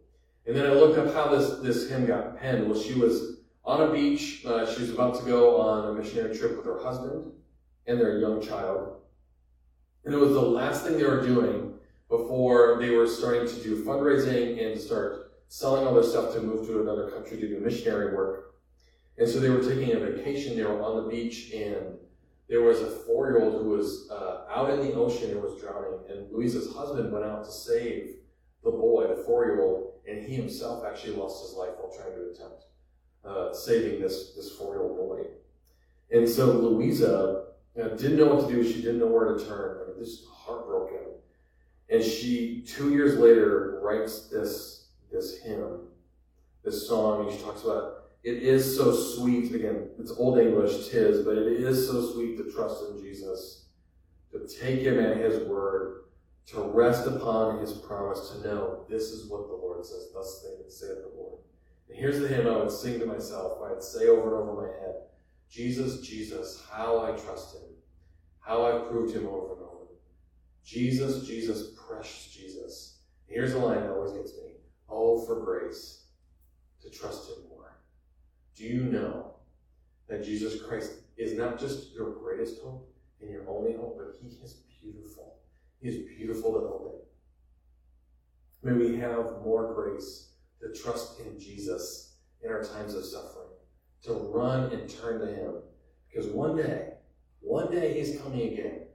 And 0.47 0.57
then 0.57 0.67
I 0.67 0.73
looked 0.73 0.99
up 0.99 1.13
how 1.13 1.29
this, 1.29 1.59
this 1.59 1.91
hymn 1.91 2.07
got 2.07 2.39
penned. 2.39 2.69
Well, 2.69 2.81
she 2.81 2.95
was 2.95 3.39
on 3.65 3.89
a 3.89 3.93
beach. 3.93 4.45
Uh, 4.47 4.73
she 4.73 4.83
was 4.83 4.91
about 4.91 5.19
to 5.19 5.25
go 5.25 5.61
on 5.61 5.91
a 5.91 5.93
missionary 6.01 6.37
trip 6.37 6.57
with 6.57 6.65
her 6.65 6.79
husband 6.79 7.33
and 7.87 8.01
their 8.01 8.19
young 8.19 8.41
child. 8.41 8.99
And 10.05 10.15
it 10.15 10.19
was 10.19 10.33
the 10.33 10.41
last 10.41 10.85
thing 10.85 10.97
they 10.97 11.05
were 11.05 11.25
doing 11.25 11.75
before 12.09 12.79
they 12.81 12.91
were 12.91 13.07
starting 13.07 13.47
to 13.47 13.63
do 13.63 13.85
fundraising 13.85 14.65
and 14.65 14.81
start 14.81 15.33
selling 15.49 15.87
all 15.87 15.95
their 15.95 16.03
stuff 16.03 16.33
to 16.35 16.41
move 16.41 16.67
to 16.67 16.81
another 16.81 17.11
country 17.11 17.39
to 17.39 17.49
do 17.49 17.61
missionary 17.61 18.15
work. 18.15 18.55
And 19.19 19.29
so 19.29 19.41
they 19.41 19.51
were 19.51 19.63
taking 19.63 19.93
a 19.93 19.99
vacation. 19.99 20.57
They 20.57 20.63
were 20.63 20.81
on 20.83 21.05
the 21.05 21.11
beach, 21.11 21.53
and 21.53 21.99
there 22.49 22.63
was 22.63 22.81
a 22.81 22.87
four 22.87 23.31
year 23.31 23.43
old 23.43 23.63
who 23.63 23.71
was 23.71 24.09
uh, 24.11 24.45
out 24.51 24.71
in 24.71 24.81
the 24.81 24.95
ocean 24.95 25.31
and 25.31 25.43
was 25.43 25.61
drowning. 25.61 26.01
And 26.09 26.33
Louisa's 26.33 26.73
husband 26.75 27.13
went 27.13 27.25
out 27.25 27.45
to 27.45 27.51
save 27.51 28.17
the 28.65 28.71
boy, 28.71 29.09
the 29.09 29.23
four 29.25 29.45
year 29.47 29.63
old, 29.63 29.95
and 30.09 30.25
he 30.25 30.35
himself 30.35 30.85
actually 30.87 31.17
lost 31.17 31.47
his 31.47 31.57
life 31.57 31.73
while 31.79 31.93
trying 31.95 32.15
to 32.15 32.31
attempt 32.31 32.65
uh, 33.25 33.53
saving 33.53 34.01
this, 34.01 34.35
this 34.35 34.53
four 34.53 34.75
year 34.75 34.83
old 34.83 34.97
boy. 34.97 35.27
And 36.11 36.29
so 36.29 36.53
Louisa 36.53 37.45
uh, 37.81 37.89
didn't 37.89 38.17
know 38.17 38.35
what 38.35 38.49
to 38.49 38.55
do. 38.55 38.65
She 38.65 38.81
didn't 38.81 38.99
know 38.99 39.07
where 39.07 39.35
to 39.37 39.45
turn. 39.45 39.88
Just 39.99 40.27
heartbroken. 40.27 40.99
And 41.91 42.03
she, 42.03 42.63
two 42.67 42.93
years 42.93 43.19
later, 43.19 43.81
writes 43.83 44.29
this, 44.29 44.89
this 45.11 45.43
hymn, 45.43 45.81
this 46.65 46.87
song, 46.87 47.29
and 47.29 47.37
she 47.37 47.43
talks 47.43 47.65
about 47.65 47.99
it 48.25 48.43
is 48.43 48.77
so 48.77 48.95
sweet. 48.95 49.55
Again, 49.55 49.91
it's 49.99 50.11
Old 50.11 50.39
English, 50.39 50.89
tis, 50.89 51.25
but 51.25 51.39
it 51.39 51.47
is 51.47 51.89
so 51.89 52.13
sweet 52.13 52.37
to 52.37 52.51
trust 52.51 52.85
in 52.91 53.01
Jesus, 53.01 53.67
to 54.33 54.47
take 54.47 54.81
him 54.81 54.99
at 54.99 55.17
his 55.17 55.43
word, 55.45 56.03
to 56.47 56.61
rest 56.61 57.07
upon 57.07 57.61
his 57.61 57.73
promise, 57.73 58.31
to 58.31 58.47
know 58.47 58.85
this 58.89 59.05
is 59.05 59.31
what 59.31 59.49
the 59.49 59.55
Lord 59.55 59.85
says, 59.85 60.09
thus 60.13 60.45
saith 60.69 61.03
the 61.03 61.13
Lord. 61.17 61.39
And 61.89 61.99
here's 61.99 62.21
the 62.21 62.29
hymn 62.29 62.47
I 62.47 62.57
would 62.57 62.71
sing 62.71 62.99
to 63.01 63.07
myself. 63.07 63.59
I 63.65 63.71
would 63.71 63.83
say 63.83 64.09
over 64.09 64.41
and 64.41 64.49
over 64.49 64.63
my 64.63 64.69
head, 64.69 64.95
Jesus, 65.49 66.01
Jesus, 66.01 66.63
how 66.71 67.01
I 67.01 67.13
trust 67.13 67.57
him, 67.57 67.63
how 68.41 68.67
I 68.67 68.89
proved 68.91 69.15
him 69.15 69.27
over 69.27 69.55
and 69.55 69.63
over. 69.63 69.68
Jesus, 70.69 71.27
Jesus, 71.27 71.71
precious 71.89 72.27
Jesus. 72.27 72.99
Here's 73.27 73.55
a 73.55 73.59
line 73.59 73.81
that 73.81 73.91
always 73.91 74.13
gets 74.13 74.33
me. 74.37 74.57
Oh, 74.91 75.25
for 75.25 75.43
grace 75.43 76.05
to 76.83 76.91
trust 76.91 77.31
him 77.31 77.49
more. 77.49 77.79
Do 78.55 78.65
you 78.65 78.85
know 78.85 79.37
that 80.11 80.23
Jesus 80.23 80.61
Christ 80.61 80.93
is 81.17 81.39
not 81.39 81.59
just 81.59 81.95
your 81.95 82.13
greatest 82.13 82.61
hope 82.63 82.95
and 83.23 83.31
your 83.31 83.49
only 83.49 83.73
hope, 83.73 83.97
but 83.97 84.17
he 84.21 84.29
is 84.45 84.61
beautiful. 84.83 85.39
He 85.81 85.89
is 85.89 86.07
beautiful 86.07 86.53
to 86.53 86.59
open. 86.59 87.01
May 88.63 88.73
we 88.73 88.99
have 88.99 89.43
more 89.43 89.73
grace 89.73 90.33
to 90.61 90.79
trust 90.79 91.19
in 91.21 91.41
Jesus 91.41 92.17
in 92.45 92.51
our 92.51 92.63
times 92.63 92.95
of 92.95 93.07
suffering, 93.07 93.49
to 94.03 94.13
run 94.13 94.71
and 94.73 94.87
turn 94.87 95.21
to 95.21 95.27
Him. 95.29 95.55
Because 96.11 96.31
one 96.31 96.57
day, 96.57 96.91
one 97.41 97.71
day 97.71 97.99
He's 97.99 98.21
coming 98.21 98.53
again, 98.53 98.88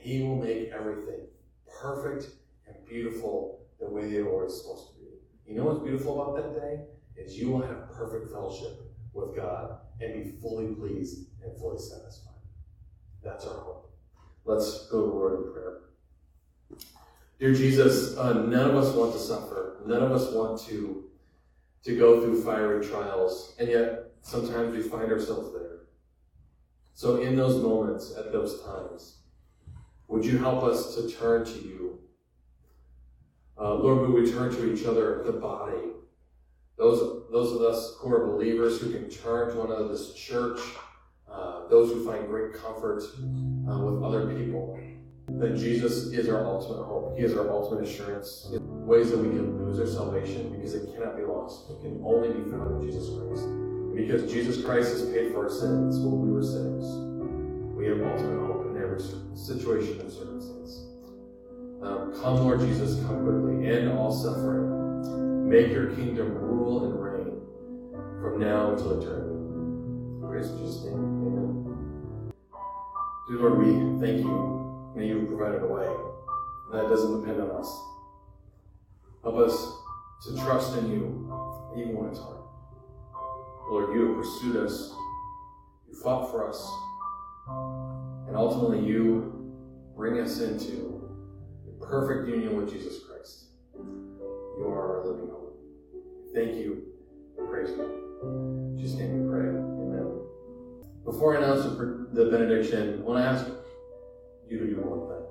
He 0.00 0.22
will 0.22 0.36
make 0.36 0.70
everything 0.70 1.26
perfect 1.80 2.26
and 2.66 2.76
beautiful 2.86 3.66
the 3.78 3.88
way 3.88 4.10
they 4.10 4.22
were 4.22 4.48
supposed 4.48 4.88
to 4.88 5.00
be. 5.00 5.06
You 5.46 5.58
know 5.58 5.64
what's 5.64 5.84
beautiful 5.84 6.22
about 6.22 6.36
that 6.36 6.60
day? 6.60 6.80
Is 7.16 7.38
you 7.38 7.50
will 7.50 7.62
have 7.62 7.92
perfect 7.92 8.30
fellowship 8.30 8.80
with 9.12 9.36
God 9.36 9.78
and 10.00 10.24
be 10.24 10.40
fully 10.40 10.74
pleased 10.74 11.26
and 11.44 11.56
fully 11.58 11.78
satisfied. 11.78 12.34
That's 13.22 13.46
our 13.46 13.58
hope. 13.58 13.92
Let's 14.44 14.88
go 14.88 15.02
to 15.02 15.12
Lord 15.12 15.34
in 15.34 15.52
prayer. 15.52 15.80
Dear 17.38 17.52
Jesus, 17.52 18.16
uh, 18.16 18.32
none 18.32 18.70
of 18.70 18.76
us 18.76 18.94
want 18.94 19.12
to 19.12 19.18
suffer. 19.18 19.82
None 19.86 20.02
of 20.02 20.12
us 20.12 20.32
want 20.32 20.60
to, 20.68 21.04
to 21.84 21.98
go 21.98 22.20
through 22.20 22.42
fiery 22.42 22.86
trials, 22.86 23.54
and 23.58 23.68
yet 23.68 24.12
sometimes 24.22 24.74
we 24.74 24.82
find 24.82 25.10
ourselves 25.10 25.52
there. 25.52 25.80
So, 26.94 27.16
in 27.16 27.36
those 27.36 27.62
moments, 27.62 28.14
at 28.16 28.30
those 28.32 28.62
times, 28.62 29.19
would 30.10 30.24
you 30.24 30.38
help 30.38 30.64
us 30.64 30.96
to 30.96 31.08
turn 31.08 31.44
to 31.44 31.52
you? 31.52 31.98
Uh, 33.56 33.74
Lord, 33.74 34.00
would 34.00 34.22
we 34.22 34.30
turn 34.30 34.50
to 34.50 34.74
each 34.74 34.84
other, 34.84 35.22
the 35.24 35.32
body? 35.32 35.78
Those, 36.76 37.30
those 37.30 37.52
of 37.54 37.62
us 37.62 37.94
who 37.98 38.12
are 38.12 38.26
believers 38.26 38.80
who 38.80 38.90
can 38.90 39.08
turn 39.08 39.50
to 39.50 39.56
one 39.58 39.70
another, 39.70 39.86
this 39.86 40.12
church, 40.14 40.58
uh, 41.30 41.68
those 41.68 41.92
who 41.92 42.04
find 42.04 42.26
great 42.26 42.54
comfort 42.54 43.02
uh, 43.02 43.78
with 43.78 44.02
other 44.02 44.34
people 44.34 44.76
that 45.38 45.56
Jesus 45.56 46.06
is 46.06 46.28
our 46.28 46.44
ultimate 46.44 46.82
hope. 46.82 47.16
He 47.16 47.22
is 47.22 47.36
our 47.36 47.48
ultimate 47.48 47.84
assurance. 47.84 48.48
In 48.52 48.86
ways 48.86 49.12
that 49.12 49.18
we 49.18 49.28
can 49.28 49.64
lose 49.64 49.78
our 49.78 49.86
salvation 49.86 50.50
because 50.50 50.74
it 50.74 50.92
cannot 50.92 51.16
be 51.16 51.22
lost. 51.22 51.70
It 51.70 51.80
can 51.82 52.02
only 52.04 52.30
be 52.30 52.50
found 52.50 52.82
in 52.82 52.90
Jesus 52.90 53.10
Christ. 53.16 53.46
Because 53.94 54.32
Jesus 54.32 54.64
Christ 54.64 54.90
has 54.90 55.08
paid 55.10 55.32
for 55.32 55.44
our 55.44 55.50
sins 55.50 56.00
when 56.00 56.20
we 56.20 56.32
were 56.32 56.42
sinners, 56.42 56.84
we 57.76 57.86
have 57.86 58.00
ultimate 58.00 58.46
hope 58.46 58.59
every 58.90 59.36
situation 59.36 60.00
and 60.00 60.12
circumstance. 60.12 60.86
Um, 61.82 62.12
come, 62.20 62.36
Lord 62.36 62.60
Jesus, 62.60 63.02
come 63.06 63.24
quickly. 63.24 63.68
End 63.68 63.90
all 63.92 64.12
suffering. 64.12 65.48
Make 65.48 65.72
your 65.72 65.94
kingdom 65.94 66.34
rule 66.34 66.84
and 66.84 67.02
reign 67.02 67.40
from 68.20 68.40
now 68.40 68.72
until 68.72 69.00
eternity. 69.00 70.26
Praise 70.26 70.50
Jesus' 70.50 70.84
name. 70.84 70.94
Amen. 70.94 72.32
Dear 73.28 73.38
Lord, 73.38 73.58
we 73.58 74.06
thank 74.06 74.24
you 74.24 74.60
May 74.94 75.06
you 75.06 75.24
provide 75.26 75.62
a 75.62 75.66
way. 75.66 75.86
That 76.72 76.88
doesn't 76.88 77.20
depend 77.20 77.40
on 77.40 77.50
us. 77.52 77.82
Help 79.22 79.36
us 79.36 79.72
to 80.24 80.36
trust 80.36 80.76
in 80.78 80.90
you, 80.90 81.32
even 81.76 81.96
when 81.96 82.10
it's 82.10 82.18
hard. 82.18 82.38
Lord, 83.70 83.94
you 83.94 84.08
have 84.08 84.16
pursued 84.16 84.56
us. 84.56 84.92
You 85.88 85.94
fought 86.02 86.30
for 86.30 86.48
us. 86.48 86.58
And 88.30 88.38
ultimately, 88.38 88.86
you 88.86 89.52
bring 89.96 90.20
us 90.20 90.40
into 90.40 91.10
the 91.66 91.84
perfect 91.84 92.28
union 92.28 92.56
with 92.56 92.70
Jesus 92.70 93.02
Christ. 93.04 93.46
You 93.74 94.66
are 94.68 95.00
our 95.00 95.06
living 95.08 95.30
hope. 95.30 95.60
Thank 96.32 96.54
you. 96.54 96.92
Praise 97.48 97.72
God. 97.72 97.90
In 98.22 98.78
Jesus' 98.78 99.00
name 99.00 99.24
we 99.24 99.28
pray. 99.28 99.48
Amen. 99.48 100.20
Before 101.04 101.36
I 101.36 101.42
announce 101.42 101.64
the 101.64 102.30
benediction, 102.30 103.00
I 103.00 103.02
want 103.02 103.18
to 103.18 103.28
ask 103.28 103.46
you 104.48 104.60
to 104.60 104.66
do 104.68 104.76
one 104.76 105.08
thing 105.08 105.26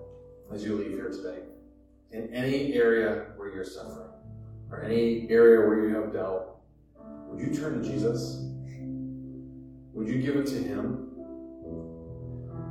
as 0.53 0.65
you 0.65 0.75
leave 0.75 0.91
here 0.91 1.09
today. 1.09 1.43
In 2.11 2.33
any 2.33 2.73
area 2.73 3.27
where 3.37 3.47
you're 3.55 3.63
suffering, 3.63 4.09
or 4.69 4.83
any 4.83 5.25
area 5.29 5.65
where 5.65 5.87
you 5.87 5.95
have 5.95 6.11
doubt, 6.11 6.57
would 7.29 7.39
you 7.39 7.55
turn 7.55 7.81
to 7.81 7.89
Jesus? 7.89 8.45
Would 9.93 10.09
you 10.09 10.21
give 10.21 10.35
it 10.35 10.47
to 10.47 10.55
Him? 10.61 11.09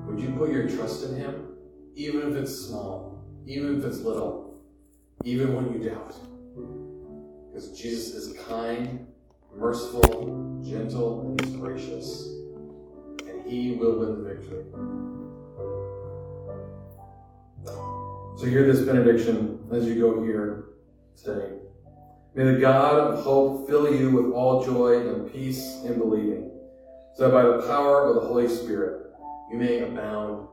Would 0.08 0.20
you 0.20 0.30
put 0.30 0.50
your 0.50 0.66
trust 0.66 1.04
in 1.04 1.16
Him? 1.16 1.48
Even 1.94 2.32
if 2.32 2.36
it's 2.36 2.54
small, 2.54 3.22
even 3.46 3.78
if 3.78 3.84
it's 3.84 3.98
little, 3.98 4.58
even 5.22 5.54
when 5.54 5.70
you 5.70 5.90
doubt. 5.90 6.14
Because 7.52 7.78
Jesus 7.78 8.14
is 8.14 8.38
kind, 8.46 9.06
merciful, 9.54 10.62
gentle, 10.66 11.20
and 11.20 11.40
He's 11.40 11.56
gracious. 11.56 12.26
And 13.28 13.44
He 13.46 13.72
will 13.72 13.98
win 13.98 14.22
the 14.22 14.34
victory. 14.34 14.64
So 18.38 18.46
hear 18.46 18.66
this 18.66 18.86
benediction 18.86 19.60
as 19.70 19.84
you 19.84 20.00
go 20.00 20.22
here 20.22 20.70
today. 21.22 21.56
May 22.34 22.44
the 22.44 22.60
God 22.60 22.98
of 22.98 23.22
hope 23.24 23.68
fill 23.68 23.94
you 23.94 24.10
with 24.10 24.32
all 24.32 24.64
joy 24.64 25.06
and 25.06 25.30
peace 25.30 25.82
in 25.84 25.98
believing, 25.98 26.50
so 27.14 27.24
that 27.24 27.34
by 27.34 27.42
the 27.42 27.66
power 27.66 28.08
of 28.08 28.14
the 28.14 28.20
Holy 28.22 28.48
Spirit 28.48 29.07
you 29.48 29.56
may 29.56 29.78
abound 29.80 30.44